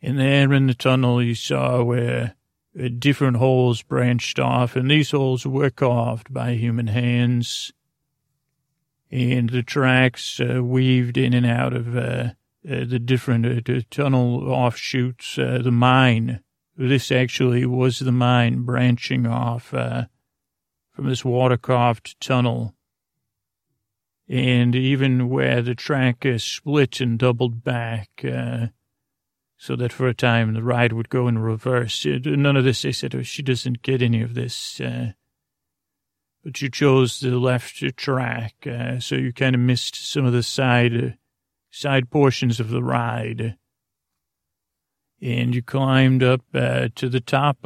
[0.00, 2.36] And there in the tunnel, you saw where
[2.78, 7.72] uh, different holes branched off, and these holes were carved by human hands.
[9.10, 12.30] And the tracks uh, weaved in and out of uh,
[12.68, 16.40] uh the different uh, tunnel offshoots, uh, the mine.
[16.76, 19.72] This actually was the mine branching off
[20.94, 22.74] from this water carved tunnel.
[24.28, 28.68] And even where the track uh, split and doubled back, uh,
[29.56, 32.06] so that for a time the ride would go in reverse.
[32.06, 34.80] None of this, they said, oh, she doesn't get any of this.
[34.80, 35.12] Uh,
[36.42, 40.42] but you chose the left track, uh, so you kind of missed some of the
[40.42, 41.10] side, uh,
[41.70, 43.56] side portions of the ride.
[45.20, 47.58] And you climbed up uh, to the top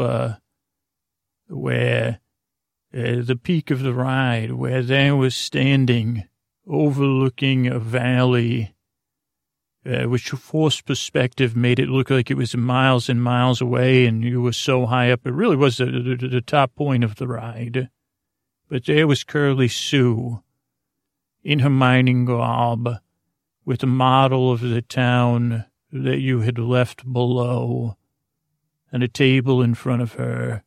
[1.49, 2.21] where
[2.95, 6.25] uh, the peak of the ride where there was standing
[6.67, 8.75] overlooking a valley,
[9.87, 14.25] uh, which forced perspective made it look like it was miles and miles away and
[14.25, 15.27] you were so high up.
[15.27, 17.91] It really was the, the, the top point of the ride.
[18.69, 20.43] But there was Curly Sue
[21.43, 22.89] in her mining garb
[23.65, 27.97] with a model of the town that you had left below
[28.91, 30.63] and a table in front of her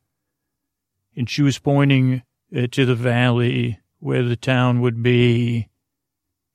[1.15, 2.23] and she was pointing
[2.55, 5.69] uh, to the valley where the town would be.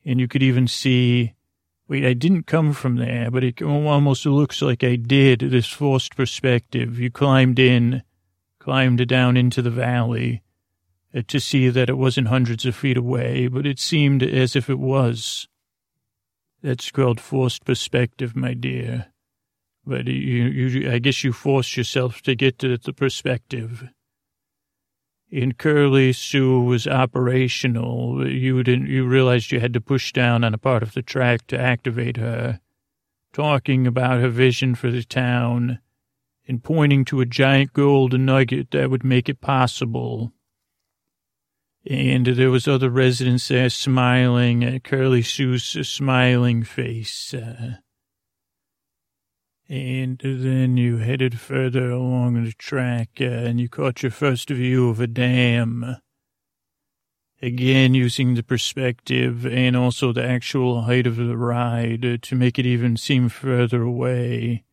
[0.04, 1.34] And you could even see,
[1.88, 6.16] wait, I didn't come from there, but it almost looks like I did, this forced
[6.16, 6.98] perspective.
[6.98, 8.02] You climbed in,
[8.58, 10.42] climbed down into the valley
[11.14, 14.70] uh, to see that it wasn't hundreds of feet away, but it seemed as if
[14.70, 15.48] it was.
[16.62, 19.06] That's called forced perspective, my dear.
[19.84, 23.88] But you, you, I guess you forced yourself to get to the perspective
[25.30, 30.54] in Curly Sue was operational, you didn't, you realized you had to push down on
[30.54, 32.60] a part of the track to activate her,
[33.32, 35.80] talking about her vision for the town
[36.48, 40.32] and pointing to a giant gold nugget that would make it possible.
[41.88, 47.34] And there was other residents there smiling at Curly Sue's smiling face.
[47.34, 47.76] Uh,
[49.68, 54.88] and then you headed further along the track uh, and you caught your first view
[54.88, 55.96] of a dam.
[57.42, 62.58] Again, using the perspective and also the actual height of the ride uh, to make
[62.58, 64.64] it even seem further away.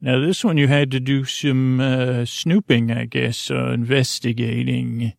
[0.00, 5.12] Now, this one you had to do some uh, snooping, I guess, investigating.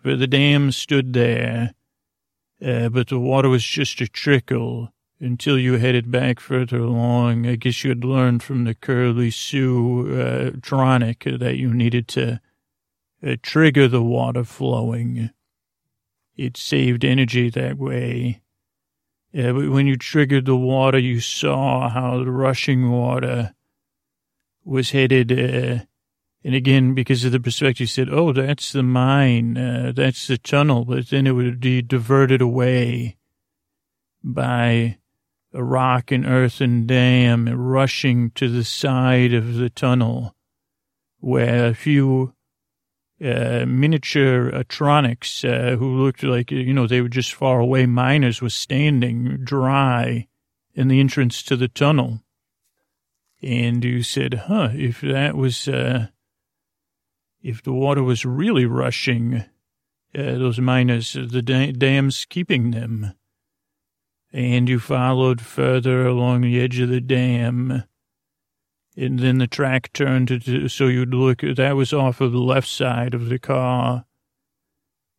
[0.00, 1.74] For the dam stood there,
[2.64, 7.46] uh, but the water was just a trickle until you headed back further along.
[7.46, 12.40] I guess you had learned from the Curly Sue uh, tronic that you needed to
[13.26, 15.30] uh, trigger the water flowing.
[16.36, 18.42] It saved energy that way.
[19.32, 23.54] But when you triggered the water, you saw how the rushing water
[24.64, 25.32] was headed.
[25.32, 25.84] Uh,
[26.44, 30.38] and again, because of the perspective, you said, oh, that's the mine, uh, that's the
[30.38, 33.16] tunnel, but then it would be diverted away
[34.22, 34.98] by
[35.54, 40.34] a rock and earthen dam rushing to the side of the tunnel
[41.20, 42.34] where a few
[43.24, 48.42] uh, miniature atronics uh, who looked like, you know, they were just far away miners
[48.42, 50.26] was standing dry
[50.74, 52.20] in the entrance to the tunnel.
[53.40, 56.08] And you said, huh, if that was, uh,
[57.42, 59.42] if the water was really rushing, uh,
[60.12, 63.14] those miners, the dam's keeping them
[64.34, 67.84] and you followed further along the edge of the dam.
[68.96, 72.66] And then the track turned to, so you'd look, that was off of the left
[72.66, 74.06] side of the car.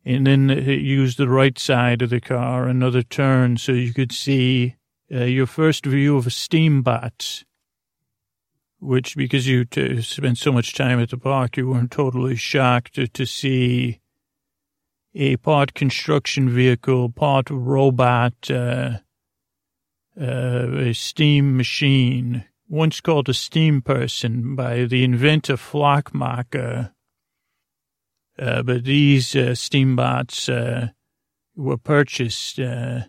[0.04, 4.12] and then it used the right side of the car, another turn, so you could
[4.12, 4.76] see
[5.12, 7.44] uh, your first view of a steambot,
[8.80, 12.96] which, because you t- spent so much time at the park, you weren't totally shocked
[12.96, 14.00] to, to see
[15.16, 18.98] a part construction vehicle, part robot, uh,
[20.18, 26.92] a steam machine, once called a steam person by the inventor Flockmacher.
[28.38, 30.90] Uh, but these uh, steambots uh,
[31.56, 33.02] were purchased uh,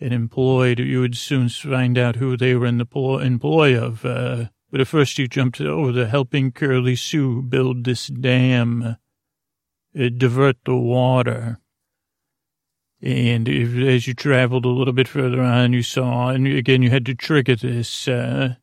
[0.00, 0.80] and employed.
[0.80, 2.86] You would soon find out who they were in the
[3.22, 4.04] employ of.
[4.04, 10.08] Uh, but at first you jumped over the helping Curly Sue build this dam, uh,
[10.16, 11.60] divert the water.
[13.02, 16.90] And if, as you traveled a little bit further on, you saw, and again, you
[16.90, 18.56] had to trigger this, uh,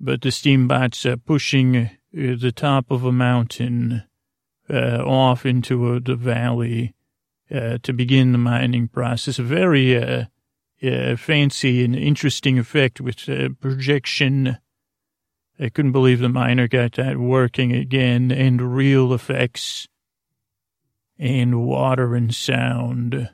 [0.00, 4.04] but the steambots uh, pushing uh, the top of a mountain
[4.70, 6.94] uh, off into uh, the valley
[7.50, 9.38] uh, to begin the mining process.
[9.38, 13.28] A very uh, fancy and interesting effect with
[13.60, 14.56] projection.
[15.60, 19.86] I couldn't believe the miner got that working again, and real effects
[21.18, 23.30] and water and sound.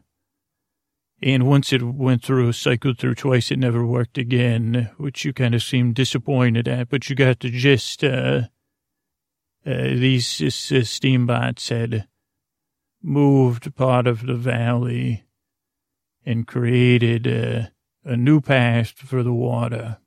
[1.22, 5.54] And once it went through, cycled through twice, it never worked again, which you kind
[5.54, 8.02] of seemed disappointed at, but you got the gist.
[8.02, 8.42] Uh,
[9.66, 12.08] uh, these uh, steambots had
[13.02, 15.24] moved part of the valley
[16.24, 17.68] and created uh,
[18.04, 19.98] a new path for the water.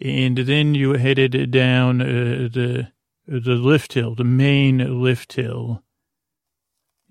[0.00, 2.92] And then you headed down uh, the
[3.26, 5.84] the lift hill, the main lift hill,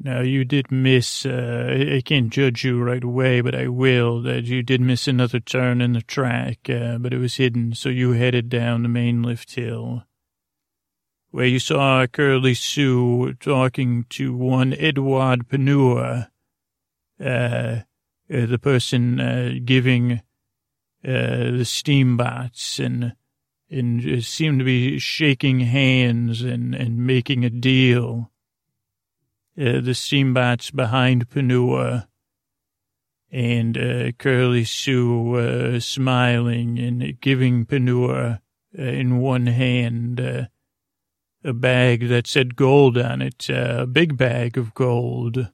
[0.02, 4.46] now, you did miss, uh, I can't judge you right away, but I will, that
[4.46, 8.14] you did miss another turn in the track, uh, but it was hidden, so you
[8.14, 10.04] headed down the main lift hill,
[11.32, 16.30] where you saw Curly Sue talking to one Edward Panua,
[17.20, 17.82] uh, uh,
[18.28, 20.22] the person uh, giving
[21.04, 23.16] uh, the steambots, and
[23.70, 28.32] and seemed to be shaking hands and, and making a deal
[29.60, 32.08] uh, the steambots behind Panua
[33.30, 38.40] and uh, Curly Sue uh, smiling and giving Panua
[38.78, 40.46] uh, in one hand uh,
[41.44, 45.50] a bag that said gold on it, a big bag of gold.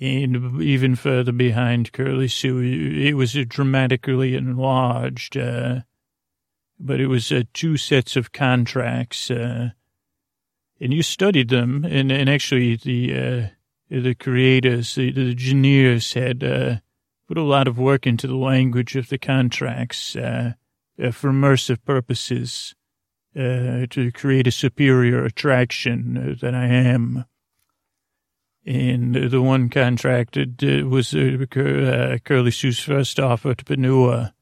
[0.00, 8.16] And even further behind Curly Sue, it was dramatically enlarged, but it was two sets
[8.16, 9.30] of contracts
[10.80, 13.48] and you studied them, and, and actually the uh,
[13.90, 16.76] the creators, the, the engineers had uh,
[17.26, 20.52] put a lot of work into the language of the contracts uh,
[21.02, 22.74] uh for immersive purposes
[23.36, 27.24] uh, to create a superior attraction uh, than I am.
[28.66, 34.32] And the one contract was Curly Sue's first offer to Panua,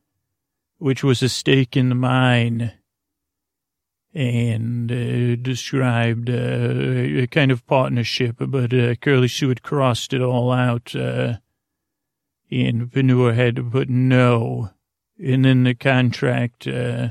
[0.79, 2.73] which was a stake in the mine
[4.15, 10.23] and uh, described uh, a kind of partnership, but uh, Curly Sue had crossed it
[10.23, 11.35] all out, uh,
[12.51, 14.71] and Panua had to put no.
[15.23, 17.11] And then the contract uh,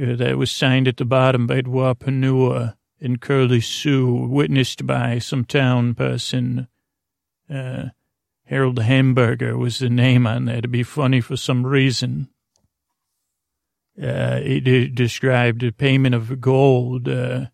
[0.00, 5.18] uh, that was signed at the bottom by Edouard Panua and Curly Sue, witnessed by
[5.18, 6.68] some town person,
[7.48, 12.28] Harold Hamburger was the name on there to be funny for some reason
[14.02, 17.46] uh, it described a payment of gold uh,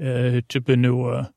[0.00, 1.32] uh, to Panua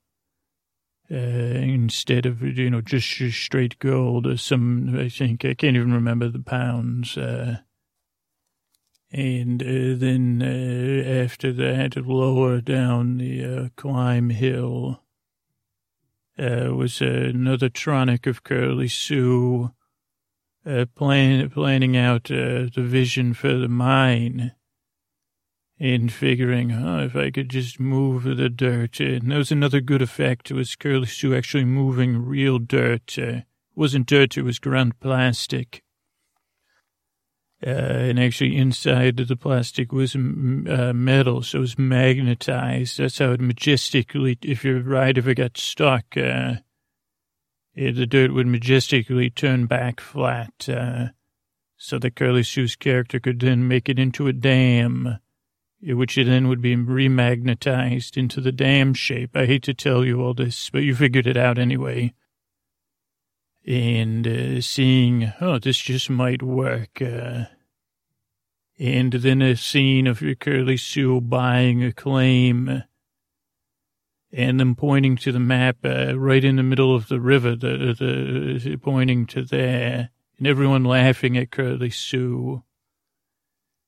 [1.12, 4.40] uh, instead of you know just straight gold.
[4.40, 7.16] Some I think I can't even remember the pounds.
[7.16, 7.58] Uh,
[9.12, 15.04] and uh, then after that, lower down the climb hill
[16.38, 19.72] was another tronic of Curly Sue
[20.66, 24.54] uh, plan, planning out uh, the vision for the mine
[25.80, 29.00] and figuring, if I could just move the dirt.
[29.00, 30.50] And that was another good effect.
[30.50, 33.18] It was Curly Sue actually moving real dirt.
[33.18, 33.46] Uh, it
[33.76, 35.84] wasn't dirt, it was ground plastic.
[37.66, 40.20] Uh, and actually inside the plastic was uh,
[40.94, 43.00] metal, so it was magnetized.
[43.00, 46.56] That's how it majestically, if your ride ever got stuck, uh,
[47.76, 51.08] the dirt would majestically turn back flat, uh,
[51.78, 55.20] so that Curly Sue's character could then make it into a dam,
[55.82, 59.36] which it then would be remagnetized into the dam shape.
[59.36, 62.14] I hate to tell you all this, but you figured it out anyway.
[63.68, 67.02] And uh, seeing, oh, this just might work.
[67.02, 67.46] Uh,
[68.78, 72.84] and then a scene of Curly Sue buying a claim
[74.36, 77.96] and them pointing to the map uh, right in the middle of the river, the,
[78.62, 82.62] the pointing to there, and everyone laughing at Curly Sue.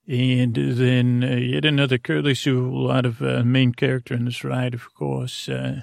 [0.08, 4.46] And then uh, yet another Curly Sue, a lot of uh, main character in this
[4.46, 5.50] ride, of course.
[5.50, 5.82] Uh,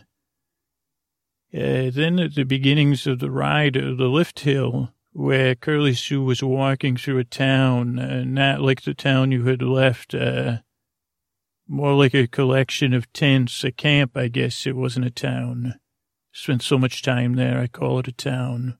[1.52, 6.24] uh, then at the beginnings of the ride, uh, the lift hill, where Curly Sue
[6.24, 10.14] was walking through a town, not like the town you had left,
[11.66, 14.66] more like a collection of tents, a camp, I guess.
[14.66, 15.74] It wasn't a town.
[16.32, 18.78] Spent so much time there, I call it a town.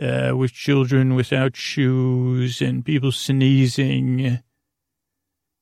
[0.00, 4.40] Uh, with children without shoes and people sneezing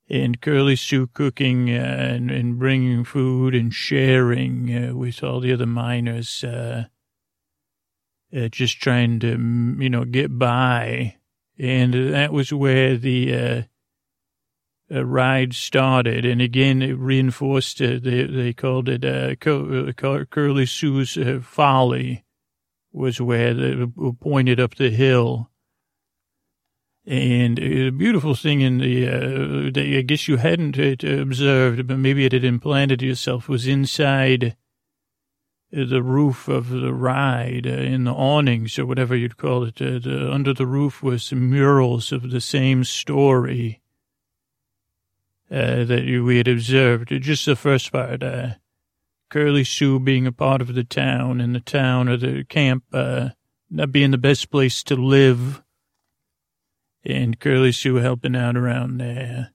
[0.08, 5.52] and Curly Sue cooking uh, and, and, bringing food and sharing uh, with all the
[5.52, 6.84] other miners, uh,
[8.36, 9.28] uh just trying to,
[9.78, 11.16] you know, get by.
[11.58, 13.62] And that was where the uh,
[15.02, 16.24] ride started.
[16.24, 22.24] And again, it reinforced, they, they called it Curly Sue's Folly
[22.92, 23.86] was where they
[24.20, 25.50] pointed up the hill
[27.06, 31.98] and a beautiful thing in the, uh, that I guess you hadn't uh, observed, but
[31.98, 34.56] maybe it had implanted yourself, was inside
[35.70, 39.82] the roof of the ride, uh, in the awnings or whatever you'd call it.
[39.82, 43.82] Uh, the, under the roof was murals of the same story
[45.50, 47.08] uh, that we had observed.
[47.20, 48.54] Just the first part, uh,
[49.30, 52.84] Curly Sue being a part of the town, and the town or the camp
[53.70, 55.62] not being the best place to live
[57.04, 59.52] and Curly Sue helping out around there.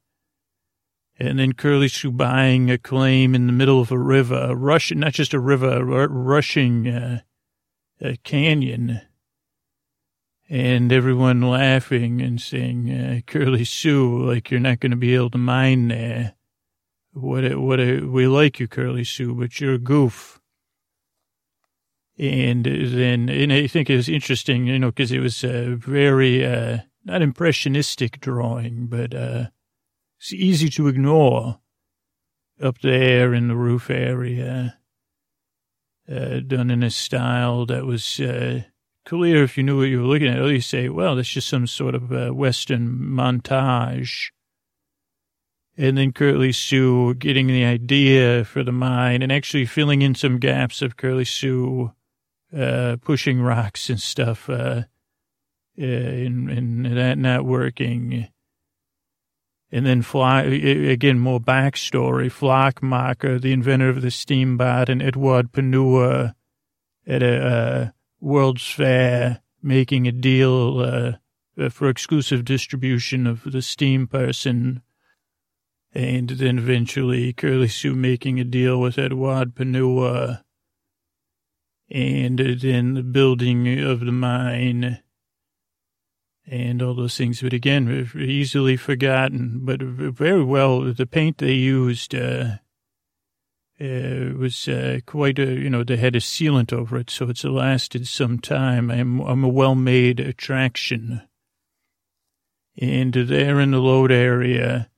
[1.18, 5.00] And then Curly Sue buying a claim in the middle of a river, a rushing,
[5.00, 7.22] not just a river, a rushing uh,
[8.00, 9.02] a canyon.
[10.52, 15.30] And everyone laughing and saying, uh, Curly Sue, like you're not going to be able
[15.30, 16.34] to mine there.
[17.14, 20.42] What a, what a, we like you, Curly Sue, but you're a goof.
[22.18, 26.44] And then, and I think it was interesting, you know, because it was a very,
[26.44, 29.50] uh, not impressionistic drawing, but uh,
[30.18, 31.60] it's easy to ignore
[32.60, 34.80] up there in the roof area,
[36.12, 38.64] uh, done in a style that was uh,
[39.10, 40.40] clear if you knew what you were looking at.
[40.40, 44.28] Or you say, well, that's just some sort of uh, Western montage.
[45.76, 50.38] And then Curly Sue getting the idea for the mine and actually filling in some
[50.38, 51.92] gaps of Curly Sue
[52.56, 54.48] uh, pushing rocks and stuff.
[54.48, 54.84] Uh,
[55.76, 58.28] and, and that not working.
[59.72, 62.28] And then fly again, more backstory.
[62.28, 66.36] Flockmacher, the inventor of the steam steambot, and Edward Panua
[67.08, 67.90] at a uh,
[68.20, 74.82] World's Fair making a deal uh, for exclusive distribution of the steam person.
[75.94, 80.44] And then eventually Curly Sue making a deal with Edward Panua.
[81.90, 85.00] And then the building of the mine
[86.46, 87.42] and all those things.
[87.42, 90.94] But again, easily forgotten, but very well.
[90.94, 92.58] The paint they used uh,
[93.82, 97.44] uh, was uh, quite a, you know, they had a sealant over it, so it's
[97.44, 98.92] lasted some time.
[98.92, 101.22] I'm, I'm a well-made attraction.
[102.82, 104.90] And there in the load area,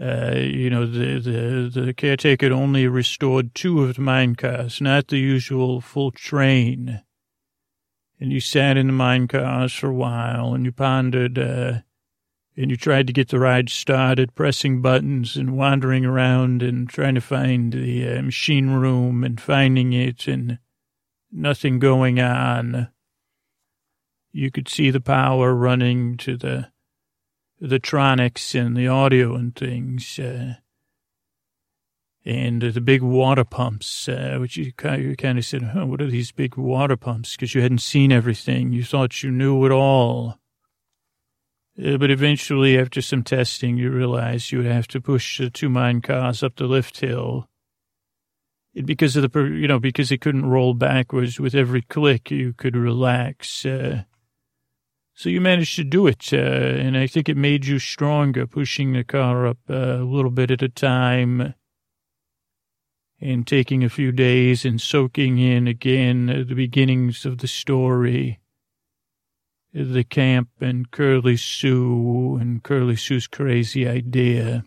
[0.00, 5.08] uh, you know, the, the, the caretaker only restored two of the mine cars, not
[5.08, 7.02] the usual full train
[8.22, 11.80] and you sat in the mine cars for a while and you pondered, uh,
[12.56, 17.14] and you tried to get the ride started, pressing buttons and wandering around and trying
[17.14, 20.58] to find the uh, machine room and finding it and
[21.30, 22.88] nothing going on.
[24.32, 26.70] You could see the power running to the
[27.60, 30.18] the tronics and the audio and things.
[30.18, 30.54] Uh,
[32.24, 36.00] and the big water pumps, uh, which you kind, of, kind of said, huh, what
[36.00, 37.32] are these big water pumps?
[37.32, 38.72] Because you hadn't seen everything.
[38.72, 40.38] You thought you knew it all.
[41.78, 45.68] Uh, but eventually, after some testing, you realized you would have to push the two
[45.68, 47.48] mine cars up the lift hill.
[48.74, 52.52] It, because of the, you know, because it couldn't roll backwards with every click, you
[52.52, 53.64] could relax.
[53.64, 54.04] Uh,
[55.14, 58.92] so you managed to do it, uh, and I think it made you stronger, pushing
[58.92, 61.54] the car up uh, a little bit at a time
[63.20, 68.40] and taking a few days and soaking in again the beginnings of the story,
[69.72, 74.64] the camp and Curly Sue and Curly Sue's crazy idea.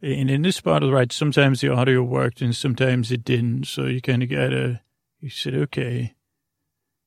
[0.00, 3.66] And in this part of the ride, sometimes the audio worked and sometimes it didn't.
[3.66, 4.80] So you kind of got to,
[5.20, 6.14] you said, okay.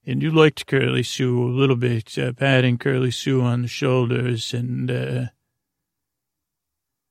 [0.06, 4.54] And you liked Curly Sue a little bit, uh, patting Curly Sue on the shoulders
[4.54, 5.26] and, uh,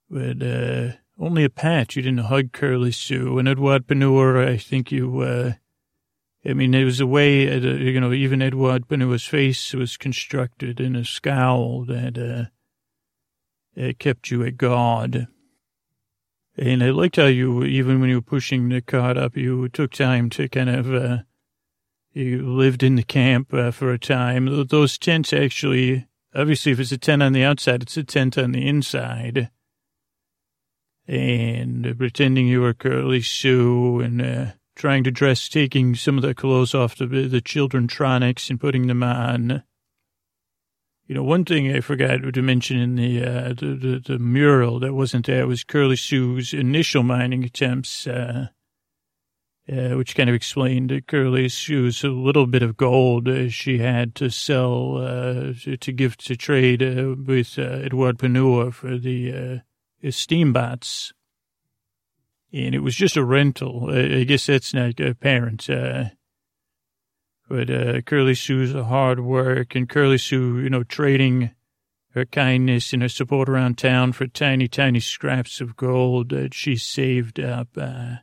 [0.09, 1.95] but, uh, only a pat.
[1.95, 3.39] You didn't hug Curly Sue.
[3.39, 5.53] And Edward Panur, I think you, uh,
[6.49, 10.81] I mean, there was a way, uh, you know, even Edouard Panur's face was constructed
[10.81, 12.51] in a scowl that, uh,
[13.75, 15.27] it kept you at guard.
[16.57, 19.93] And I liked how you, even when you were pushing the cart up, you took
[19.93, 21.19] time to kind of, uh,
[22.13, 24.67] you lived in the camp uh, for a time.
[24.69, 28.53] Those tents actually, obviously, if it's a tent on the outside, it's a tent on
[28.53, 29.51] the inside.
[31.07, 34.47] And uh, pretending you were Curly Sue and uh,
[34.77, 39.03] trying to dress, taking some of the clothes off the, the childrentronics and putting them
[39.03, 39.65] on.
[41.07, 44.81] You know, one thing I forgot to mention in the, uh, the, the, the, mural
[44.81, 48.49] that wasn't there was Curly Sue's initial mining attempts, uh,
[49.71, 54.17] uh, which kind of explained Curly Sue's a little bit of gold uh, she had
[54.17, 59.63] to sell, uh, to, to, give to trade uh, with Edward Panur for the
[60.03, 61.13] steambots.
[62.53, 63.91] And it was just a rental.
[63.91, 65.69] I, guess that's not apparent.
[67.49, 71.51] But uh, Curly Sue's hard work and Curly Sue, you know, trading
[72.11, 76.77] her kindness and her support around town for tiny, tiny scraps of gold that she
[76.77, 77.69] saved up.
[77.77, 78.17] Uh,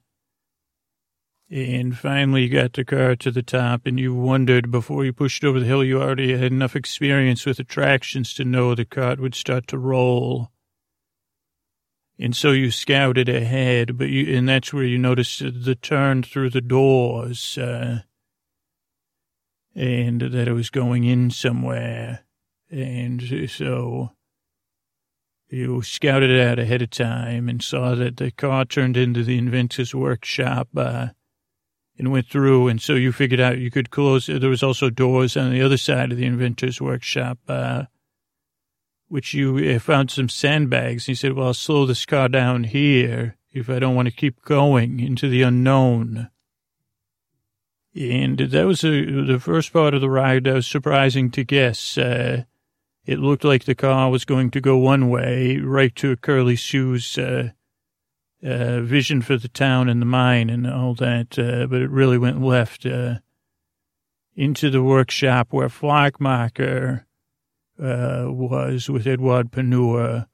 [1.49, 5.43] and finally you got the car to the top and you wondered before you pushed
[5.43, 9.35] over the hill, you already had enough experience with attractions to know the cart would
[9.35, 10.49] start to roll.
[12.19, 16.51] And so you scouted ahead, but you, and that's where you noticed the turn through
[16.51, 17.57] the doors.
[17.57, 18.01] Uh,
[19.75, 22.25] and that it was going in somewhere.
[22.69, 24.11] And so
[25.49, 29.93] you scouted out ahead of time and saw that the car turned into the inventor's
[29.93, 31.09] workshop uh,
[31.97, 32.67] and went through.
[32.67, 34.27] And so you figured out you could close.
[34.27, 37.83] There was also doors on the other side of the inventor's workshop, uh,
[39.07, 41.03] which you uh, found some sandbags.
[41.03, 44.13] And you said, well, I'll slow this car down here if I don't want to
[44.13, 46.29] keep going into the unknown.
[47.95, 51.97] And that was a, the first part of the ride that was surprising to guess.
[51.97, 52.43] Uh,
[53.05, 57.17] it looked like the car was going to go one way, right to Curly Sue's
[57.17, 57.51] uh,
[58.43, 62.17] uh, vision for the town and the mine and all that, uh, but it really
[62.17, 63.15] went left uh,
[64.35, 67.05] into the workshop where Flackmacher
[67.83, 70.27] uh, was with Edouard Panur.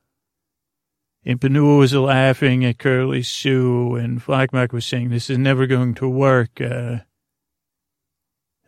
[1.26, 5.94] And Panur was laughing at Curly Sue, and Flackmacher was saying, this is never going
[5.96, 6.62] to work.
[6.62, 7.00] Uh,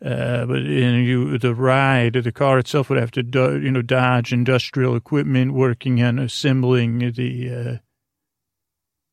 [0.04, 3.82] uh, but in you, the ride, the car itself would have to, do, you know,
[3.82, 7.76] dodge industrial equipment working on assembling the, uh,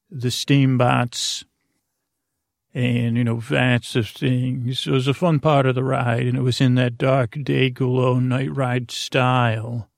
[0.09, 1.45] the steambots
[2.73, 4.85] and, you know, vats of things.
[4.85, 7.69] It was a fun part of the ride, and it was in that dark day
[7.69, 9.89] glow night ride style.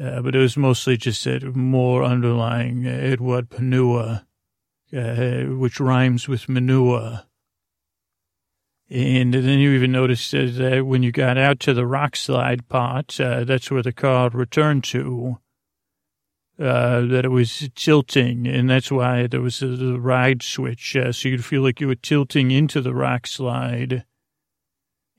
[0.00, 4.24] Uh, but it was mostly just that more underlying Edouard Panua,
[4.96, 7.22] uh, which rhymes with manure.
[8.90, 13.18] And then you even noticed that when you got out to the rock slide part,
[13.20, 15.38] uh, that's where the car returned to,
[16.58, 18.46] uh, that it was tilting.
[18.46, 20.96] And that's why there was a, ride switch.
[20.96, 24.04] Uh, so you'd feel like you were tilting into the rock slide.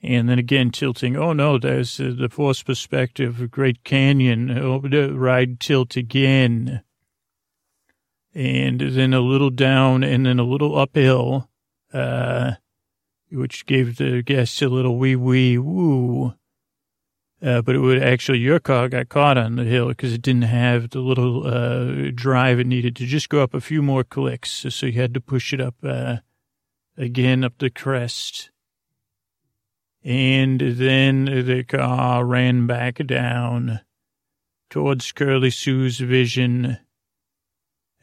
[0.02, 1.16] And then again, tilting.
[1.16, 6.84] Oh, no, there's the force perspective, Great Canyon, oh, the ride tilt again.
[8.34, 11.50] And then a little down and then a little uphill.
[11.94, 12.56] Uh,
[13.32, 16.34] which gave the guests a little wee wee woo.
[17.46, 20.42] Uh, but it would actually, your car got caught on the hill because it didn't
[20.42, 24.66] have the little uh, drive it needed to just go up a few more clicks.
[24.70, 26.18] So you had to push it up uh,
[26.98, 28.50] again up the crest.
[30.04, 33.82] And then the car ran back down
[34.72, 36.80] towards Curly Sue's vision.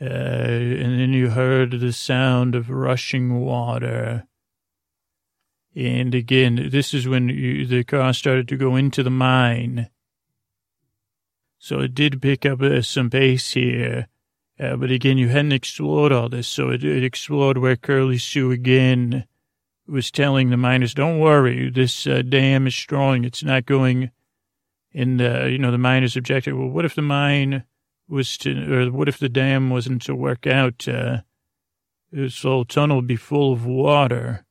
[0.01, 4.25] Uh, and then you heard the sound of rushing water.
[5.75, 9.89] And again, this is when you, the car started to go into the mine.
[11.59, 14.09] So it did pick up uh, some pace here.
[14.61, 16.47] Uh, but again, you hadn't explored all this.
[16.47, 19.25] So it, it, explored where Curly Sue again
[19.87, 23.25] was telling the miners, don't worry, this uh, dam is strong.
[23.25, 24.11] It's not going
[24.93, 27.65] in the, you know, the miners objected, well, what if the mine
[28.09, 30.87] was to, or what if the dam wasn't to work out?
[30.87, 31.23] Uh,
[32.11, 34.45] this whole tunnel would be full of water.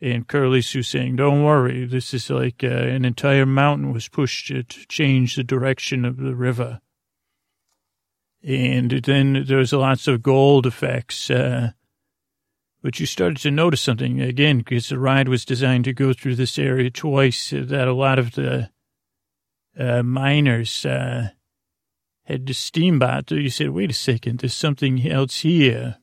[0.00, 4.46] And Curly Sue saying, don't worry, this is like uh, an entire mountain was pushed
[4.46, 6.80] to, change the direction of the river.
[8.42, 11.28] And then there's lots of gold effects.
[11.28, 11.72] Uh,
[12.80, 16.36] but you started to notice something again, because the ride was designed to go through
[16.36, 18.70] this area twice, that a lot of the
[19.76, 21.30] uh, miners uh,
[22.22, 23.32] had the steambot.
[23.32, 25.96] You said, wait a second, there's something else here.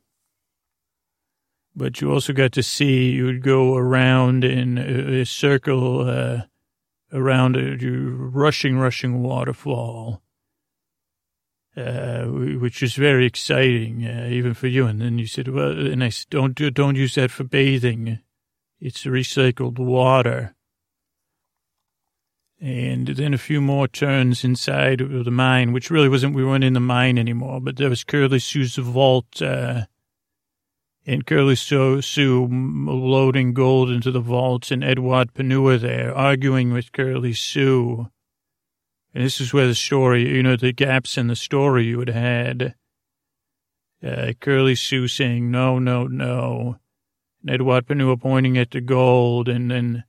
[1.75, 6.43] But you also got to see, you would go around in a, circle, uh,
[7.11, 10.21] around a rushing, rushing waterfall,
[11.75, 14.87] uh, which is very exciting, uh, even for you.
[14.87, 18.19] And then you said, well, and I said, don't, don't use that for bathing.
[18.79, 20.55] It's recycled water.
[22.61, 26.63] And then a few more turns inside of the mine, which really wasn't, we weren't
[26.63, 29.87] in the mine anymore, but there was Curly Sue's vault, uh,
[31.05, 32.01] and Curly Sue,
[32.49, 38.09] loading gold into the vaults and Edward Panua there arguing with Curly Sue.
[39.13, 42.09] And this is where the story, you know, the gaps in the story you had
[42.09, 42.75] had.
[44.03, 46.77] Uh, Curly Sue saying, no, no, no.
[47.41, 50.03] And Edward Panua pointing at the gold and then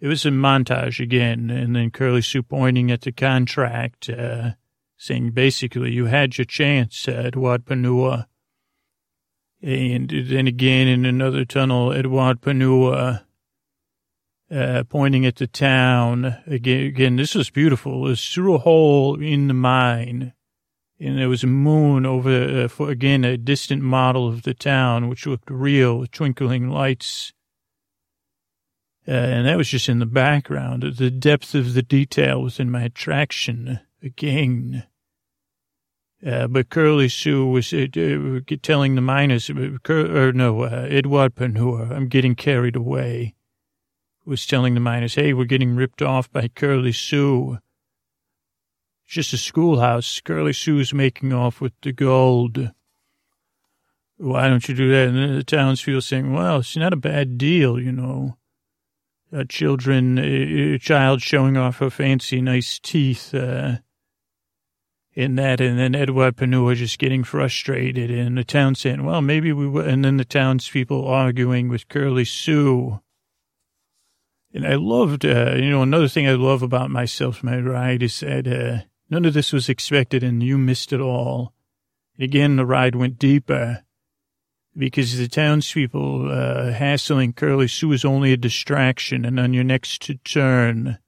[0.00, 1.50] it was a montage again.
[1.50, 4.52] And then Curly Sue pointing at the contract, uh,
[4.96, 8.26] saying basically, you had your chance, Edward Panua.
[9.66, 13.24] And then again in another tunnel, Edward Panua,
[14.48, 16.36] uh, pointing at the town.
[16.46, 18.06] Again, again, this was beautiful.
[18.06, 20.34] It was through a hole in the mine.
[21.00, 25.08] And there was a moon over, uh, for again, a distant model of the town,
[25.08, 27.32] which looked real with twinkling lights.
[29.08, 30.84] Uh, and that was just in the background.
[30.96, 34.84] The depth of the detail was in my attraction again.
[36.24, 41.34] Uh, but Curly Sue was uh, uh telling the miners, uh, or no, uh, Edward
[41.34, 43.34] Panua, I'm getting carried away,
[44.24, 47.58] was telling the miners, hey, we're getting ripped off by Curly Sue.
[49.04, 50.20] It's just a schoolhouse.
[50.20, 52.72] Curly Sue's making off with the gold.
[54.16, 55.08] Why don't you do that?
[55.08, 58.36] And the townspeople saying, well, it's not a bad deal, you know.
[59.32, 63.78] A children, a child showing off her fancy, nice teeth, uh,
[65.16, 69.50] in that, and then Edward Panua just getting frustrated, and the town saying, well, maybe
[69.50, 73.00] we will, and then the townspeople arguing with Curly Sue.
[74.52, 78.20] And I loved, uh, you know, another thing I love about myself, my ride, is
[78.20, 81.54] that uh, none of this was expected, and you missed it all.
[82.18, 83.84] And again, the ride went deeper
[84.76, 90.10] because the townspeople uh, hassling Curly Sue is only a distraction, and on your next
[90.24, 90.98] turn,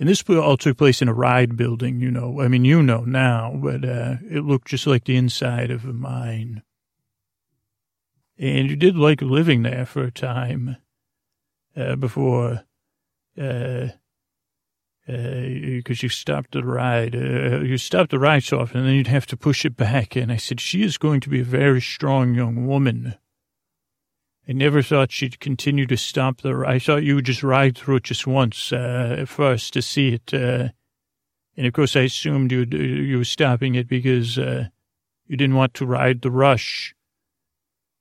[0.00, 2.40] and this all took place in a ride building, you know.
[2.40, 5.92] I mean, you know now, but uh, it looked just like the inside of a
[5.92, 6.62] mine.
[8.38, 10.78] And you did like living there for a time
[11.76, 12.64] uh, before,
[13.34, 13.92] because
[15.06, 17.14] uh, uh you stopped the ride.
[17.14, 20.16] Uh, you stopped the ride so often, and then you'd have to push it back.
[20.16, 23.16] And I said, she is going to be a very strong young woman.
[24.48, 26.64] I never thought she'd continue to stop the.
[26.66, 30.34] I thought you would just ride through it just once uh, first to see it,
[30.34, 30.68] uh,
[31.56, 34.68] and of course I assumed you you were stopping it because uh,
[35.26, 36.94] you didn't want to ride the rush,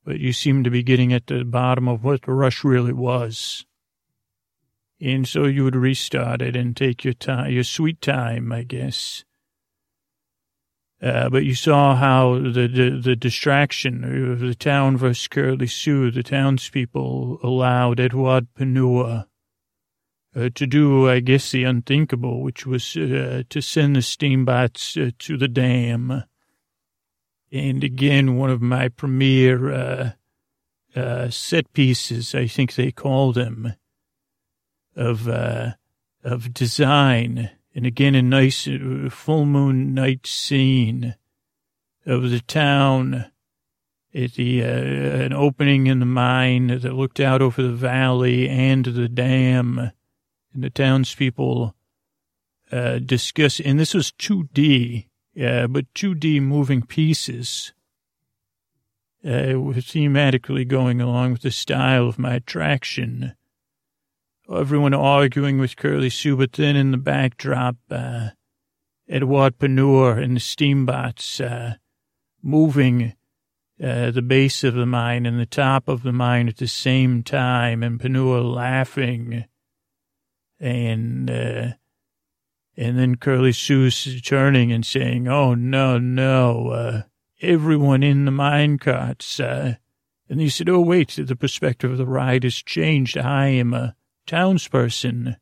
[0.05, 3.65] but you seemed to be getting at the bottom of what the rush really was,
[4.99, 9.23] and so you would restart it and take your time, your sweet time, I guess.
[11.01, 16.11] Uh, but you saw how the, the, the distraction of the town versus Curly Sue,
[16.11, 19.25] the townspeople allowed Edward Panua
[20.35, 25.11] uh, to do, I guess, the unthinkable, which was uh, to send the steambots uh,
[25.19, 26.23] to the dam.
[27.51, 30.11] And again, one of my premier uh,
[30.95, 33.73] uh, set pieces, I think they call them,
[34.95, 35.29] of
[36.21, 41.15] of design and again, a nice uh, full moon night scene
[42.05, 43.31] of the town
[44.13, 48.85] at the uh, an opening in the mine that looked out over the valley and
[48.85, 49.91] the dam,
[50.53, 51.75] and the townspeople
[52.71, 53.59] uh, discuss.
[53.59, 55.07] And this was 2D,
[55.41, 57.73] uh, but 2D moving pieces.
[59.21, 63.35] Uh, thematically going along with the style of my attraction
[64.51, 68.29] everyone arguing with Curly Sue, but then in the backdrop, uh,
[69.07, 71.75] Edward Panua and the steambots, uh,
[72.41, 73.13] moving,
[73.83, 77.23] uh, the base of the mine and the top of the mine at the same
[77.23, 79.45] time, and Panua laughing,
[80.59, 81.67] and, uh,
[82.75, 83.89] and then Curly Sue
[84.21, 87.01] turning and saying, oh, no, no, uh,
[87.41, 89.75] everyone in the mine carts, uh,
[90.29, 93.17] and he said, oh, wait, the perspective of the ride has changed.
[93.17, 93.95] I am a,
[94.29, 95.37] townsperson.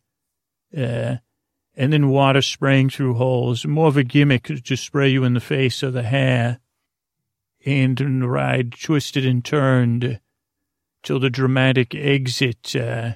[0.76, 1.18] Uh,
[1.76, 5.40] and then water spraying through holes, more of a gimmick to spray you in the
[5.40, 6.60] face or the hair.
[7.66, 10.20] And the ride twisted and turned
[11.04, 13.14] till the dramatic exit, uh,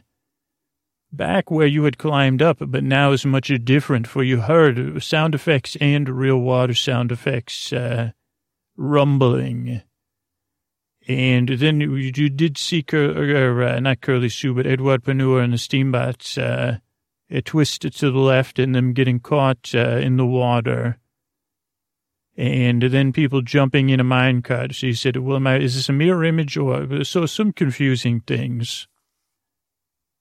[1.12, 5.36] back where you had climbed up, but now is much different, for you heard sound
[5.36, 8.12] effects and real water sound effects uh,
[8.78, 9.82] rumbling.
[11.08, 15.54] And then you, you did see, Cur- uh, not Curly Sue, but Edward Panua and
[15.54, 16.78] the steambots uh,
[17.44, 20.98] twisted to the left and them getting caught uh, in the water.
[22.38, 24.76] And then people jumping in a minecart.
[24.76, 28.22] So he said, well, am I, is this a mirror image or so some confusing
[28.22, 28.88] things.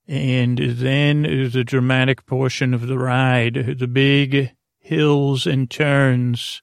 [0.09, 6.62] And then the dramatic portion of the ride, the big hills and turns,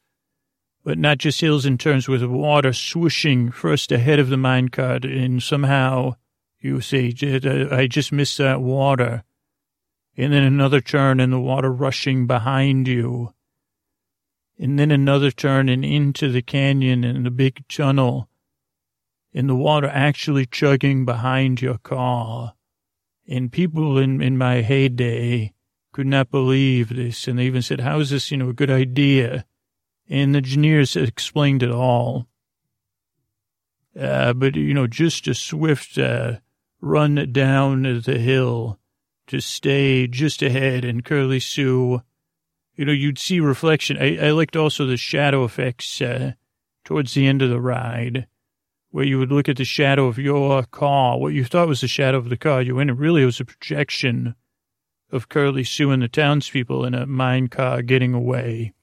[0.88, 5.04] but not just hills and turns with water swooshing first ahead of the minecart.
[5.04, 6.16] And somehow
[6.62, 9.26] you say, uh, I just missed that water.
[10.16, 13.34] And then another turn and the water rushing behind you.
[14.58, 18.30] And then another turn and into the canyon and the big tunnel.
[19.34, 22.54] And the water actually chugging behind your car
[23.28, 25.54] and people in, in my heyday
[25.92, 27.28] could not believe this.
[27.28, 29.44] And they even said, how is this, you know, a good idea?
[30.10, 32.28] And the engineers explained it all.
[34.00, 36.38] Uh, but, you know, just a swift uh,
[36.82, 38.80] run down the hill
[39.28, 42.02] to stay just ahead and Curly Sue,
[42.76, 43.98] you know, you'd see reflection.
[44.00, 46.34] I, I liked also the shadow effects uh,
[46.86, 48.28] towards the end of the ride
[48.92, 51.88] where you would look at the shadow of your car, what you thought was the
[51.88, 52.90] shadow of the car you were in.
[52.90, 54.36] It really was a projection
[55.12, 58.74] of Curly Sue and the townspeople in a mine car getting away.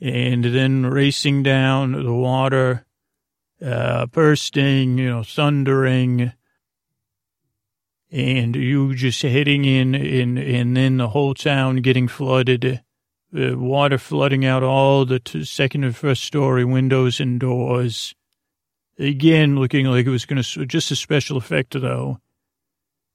[0.00, 2.86] And then racing down the water,
[3.64, 6.32] uh, bursting, you know, thundering,
[8.10, 12.82] and you just heading in, in, and then the whole town getting flooded,
[13.32, 18.14] the water flooding out all the second and first story windows and doors
[18.98, 22.18] Again, looking like it was going to, just a special effect though.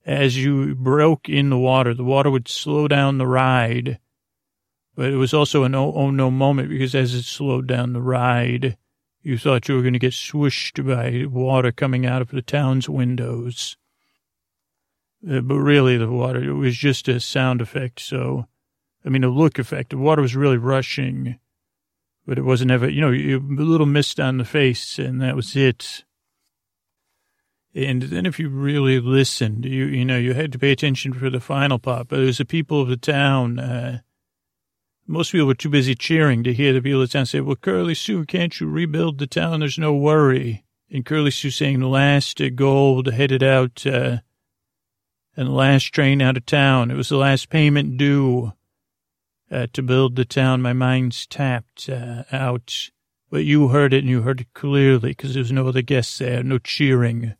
[0.05, 3.99] As you broke in the water, the water would slow down the ride.
[4.96, 8.02] But it was also an oh, oh no moment because as it slowed down the
[8.02, 8.78] ride,
[9.22, 12.88] you thought you were going to get swooshed by water coming out of the town's
[12.88, 13.78] windows.
[15.28, 18.00] Uh, but really, the water, it was just a sound effect.
[18.00, 18.48] So,
[19.06, 19.91] I mean, a look effect.
[19.91, 21.39] The water was really rushing
[22.26, 25.56] but it wasn't ever, you know, a little mist on the face, and that was
[25.56, 26.06] it.
[27.76, 31.30] And then if you really listened, you you know, you had to pay attention for
[31.30, 32.08] the final part.
[32.08, 33.60] But it was the people of the town.
[33.60, 34.00] Uh,
[35.06, 37.56] most people were too busy cheering to hear the people of the town say, "Well,
[37.56, 39.60] Curly Sue, can't you rebuild the town?
[39.60, 44.20] There's no worry." And Curly Sue saying, "The last gold headed out, uh,
[45.36, 46.91] and the last train out of town.
[46.91, 48.54] It was the last payment due."
[49.54, 50.62] uh, to build the town.
[50.62, 52.89] My mind's tapped uh, out.
[53.30, 56.18] But you heard it and you heard it clearly because there was no other guests
[56.18, 57.34] there, no cheering.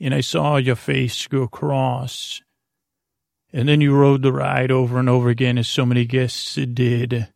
[0.00, 2.42] And I saw your face go across.
[3.56, 7.32] And then you rode the ride over and over again as so many guests did.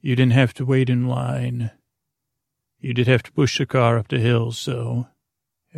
[0.00, 1.70] You didn't have to wait in line.
[2.80, 5.06] You did have to push the car up the hill, so,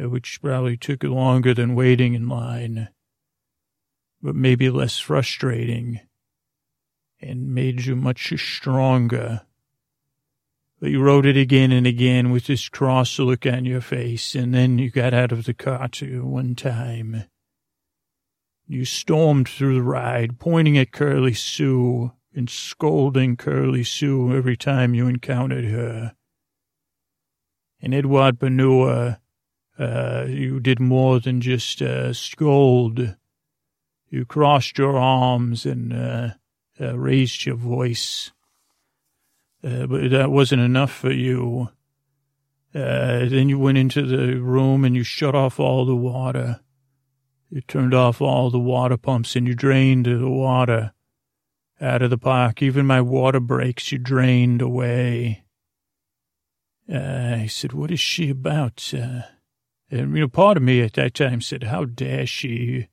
[0.00, 2.88] uh, which probably took longer than waiting in line,
[4.22, 6.00] but maybe less frustrating
[7.20, 9.42] and made you much stronger.
[10.80, 14.54] But you rode it again and again with this cross look on your face, and
[14.54, 17.24] then you got out of the car too one time.
[18.70, 24.94] You stormed through the ride, pointing at Curly Sue and scolding Curly Sue every time
[24.94, 26.14] you encountered her.
[27.82, 29.18] And Edward Panua,
[29.76, 33.16] uh, you did more than just uh, scold.
[34.08, 36.28] You crossed your arms and uh,
[36.80, 38.30] uh, raised your voice.
[39.64, 41.70] Uh, but that wasn't enough for you.
[42.72, 46.60] Uh, then you went into the room and you shut off all the water.
[47.50, 50.92] You turned off all the water pumps and you drained the water
[51.80, 52.62] out of the park.
[52.62, 55.44] Even my water brakes you drained away.
[56.92, 58.92] Uh, I said, what is she about?
[58.94, 59.22] Uh,
[59.90, 62.88] and, you know, part of me at that time said, how dare she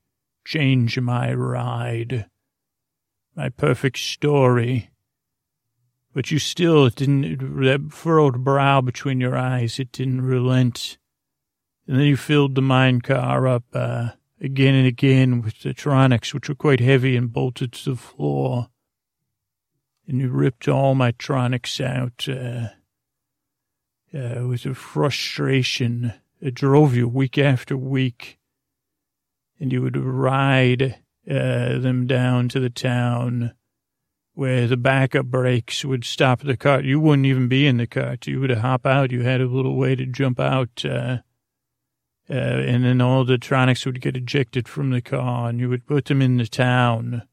[0.45, 2.26] change my ride?
[3.38, 4.89] my perfect story.
[6.14, 10.97] But you still didn't, that furrowed brow between your eyes, it didn't relent.
[11.88, 14.10] And then you filled the mine car up, uh,
[14.41, 18.67] again and again with the tronics, which were quite heavy and bolted to the floor.
[20.07, 22.69] And you ripped all my tronics out, uh,
[24.17, 28.38] uh, with a frustration It drove you week after week.
[29.59, 33.53] And you would ride uh, them down to the town
[34.33, 36.85] where the backup brakes would stop the cart.
[36.85, 38.27] You wouldn't even be in the cart.
[38.27, 39.11] You would hop out.
[39.11, 40.85] You had a little way to jump out.
[40.85, 41.17] Uh,
[42.30, 45.88] uh, and then all the tronics would get ejected from the car, and you would
[45.88, 47.23] put them in the town.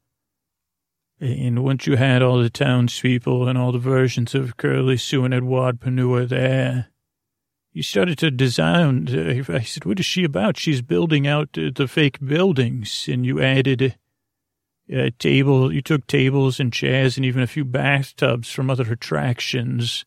[1.20, 5.32] And once you had all the townspeople and all the versions of Curly Sue and
[5.32, 6.88] Edouard Panua there,
[7.72, 9.08] you started to design.
[9.48, 10.56] I said, what is she about?
[10.56, 13.08] She's building out the fake buildings.
[13.10, 13.96] And you added
[14.88, 15.72] a table.
[15.72, 20.04] You took tables and chairs and even a few bathtubs from other attractions.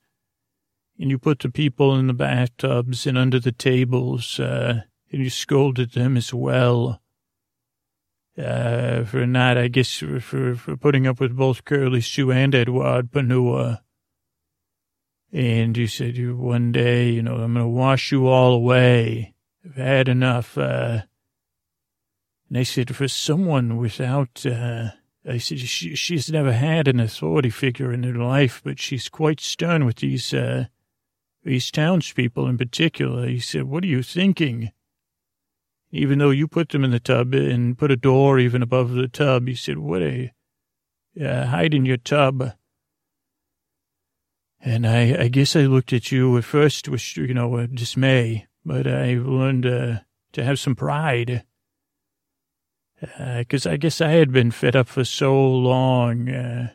[1.00, 4.82] And you put the people in the bathtubs and under the tables, uh,
[5.12, 7.02] and you scolded them as well.
[8.38, 10.20] Uh, for not, I guess, for,
[10.56, 13.80] for, putting up with both Curly Sue and Edward Panua.
[15.34, 19.34] And you said, you one day, you know, I'm going to wash you all away.
[19.66, 20.56] I've had enough.
[20.56, 21.02] Uh,
[22.50, 24.90] and I said, for someone without, uh,
[25.28, 29.40] I said, she, she's never had an authority figure in her life, but she's quite
[29.40, 30.66] stern with these, uh,
[31.48, 33.28] these townspeople in particular.
[33.28, 34.72] He said, what are you thinking?
[35.92, 39.08] Even though you put them in the tub and put a door even above the
[39.08, 40.34] tub, he said, what a,
[41.20, 42.52] uh, hide in your tub.
[44.60, 48.86] And I, I guess I looked at you at first with, you know, dismay, but
[48.86, 50.00] I learned uh,
[50.34, 51.44] to have some pride.
[53.00, 56.30] Because uh, I guess I had been fed up for so long.
[56.30, 56.72] Uh,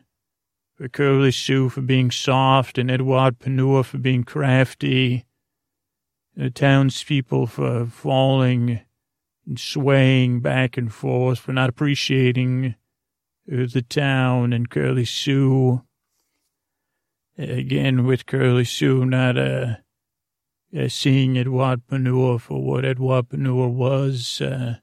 [0.88, 5.24] Curly Sue for being soft and Edouard Panua for being crafty.
[6.34, 8.80] The townspeople for falling
[9.46, 12.74] and swaying back and forth, for not appreciating
[13.46, 15.82] the town and Curly Sue
[17.38, 19.76] again with Curly Sue not uh,
[20.76, 24.40] uh, seeing Edouard Panua for what Edouard Panua was.
[24.40, 24.76] Uh,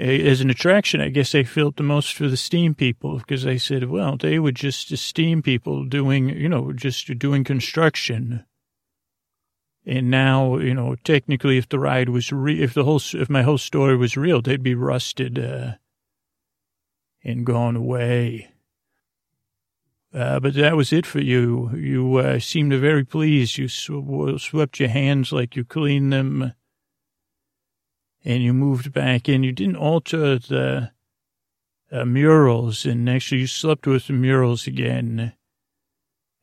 [0.00, 3.58] as an attraction, I guess they felt the most for the steam people because they
[3.58, 8.44] said, well, they were just steam people doing, you know, just doing construction.
[9.84, 13.42] And now, you know, technically, if the ride was real, if the whole, if my
[13.42, 15.72] whole story was real, they'd be rusted uh,
[17.22, 18.50] and gone away.
[20.12, 21.70] Uh, but that was it for you.
[21.74, 23.58] You uh, seemed very pleased.
[23.58, 26.52] You sw- swept your hands like you cleaned them,
[28.24, 29.42] and you moved back in.
[29.42, 30.92] You didn't alter the
[31.92, 35.34] uh, murals, and actually you slept with the murals again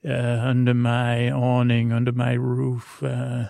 [0.07, 3.01] uh, under my awning, under my roof.
[3.03, 3.49] Uh,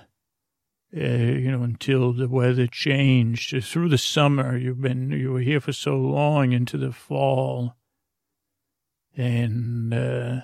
[0.96, 3.54] uh, you know, until the weather changed.
[3.64, 7.76] Through the summer, you've been you were here for so long into the fall
[9.18, 10.42] and uh,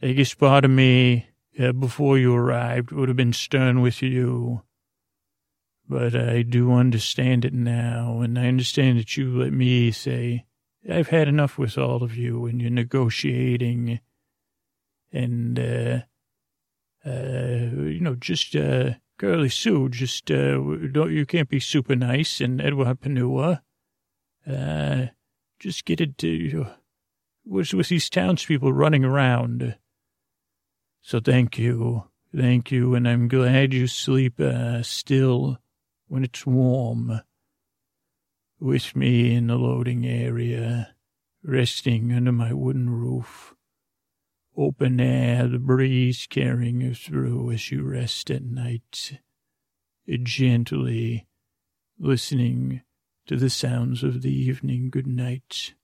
[0.00, 1.26] I guess part of me,
[1.58, 4.62] uh, before you arrived, would have been stern with you.
[5.86, 10.46] But I do understand it now, and I understand that you let me say,
[10.90, 14.00] I've had enough with all of you, and you're negotiating,
[15.12, 15.98] and, uh,
[17.04, 20.58] uh, you know, just, uh, Curly Sue, just, uh,
[20.90, 23.60] don't, you can't be super nice, and Edward Panua,
[24.46, 25.06] uh,
[25.58, 26.66] just get it to, you.
[27.46, 29.76] was with these townspeople running around.
[31.02, 32.04] So thank you,
[32.34, 35.58] thank you, and I'm glad you sleep uh, still
[36.14, 37.22] when it's warm
[38.60, 40.94] with me in the loading area,
[41.42, 43.52] resting under my wooden roof.
[44.56, 49.18] Open air, the breeze carrying you through as you rest at night,
[50.22, 51.26] gently
[51.98, 52.82] listening
[53.26, 55.74] to the sounds of the evening good night.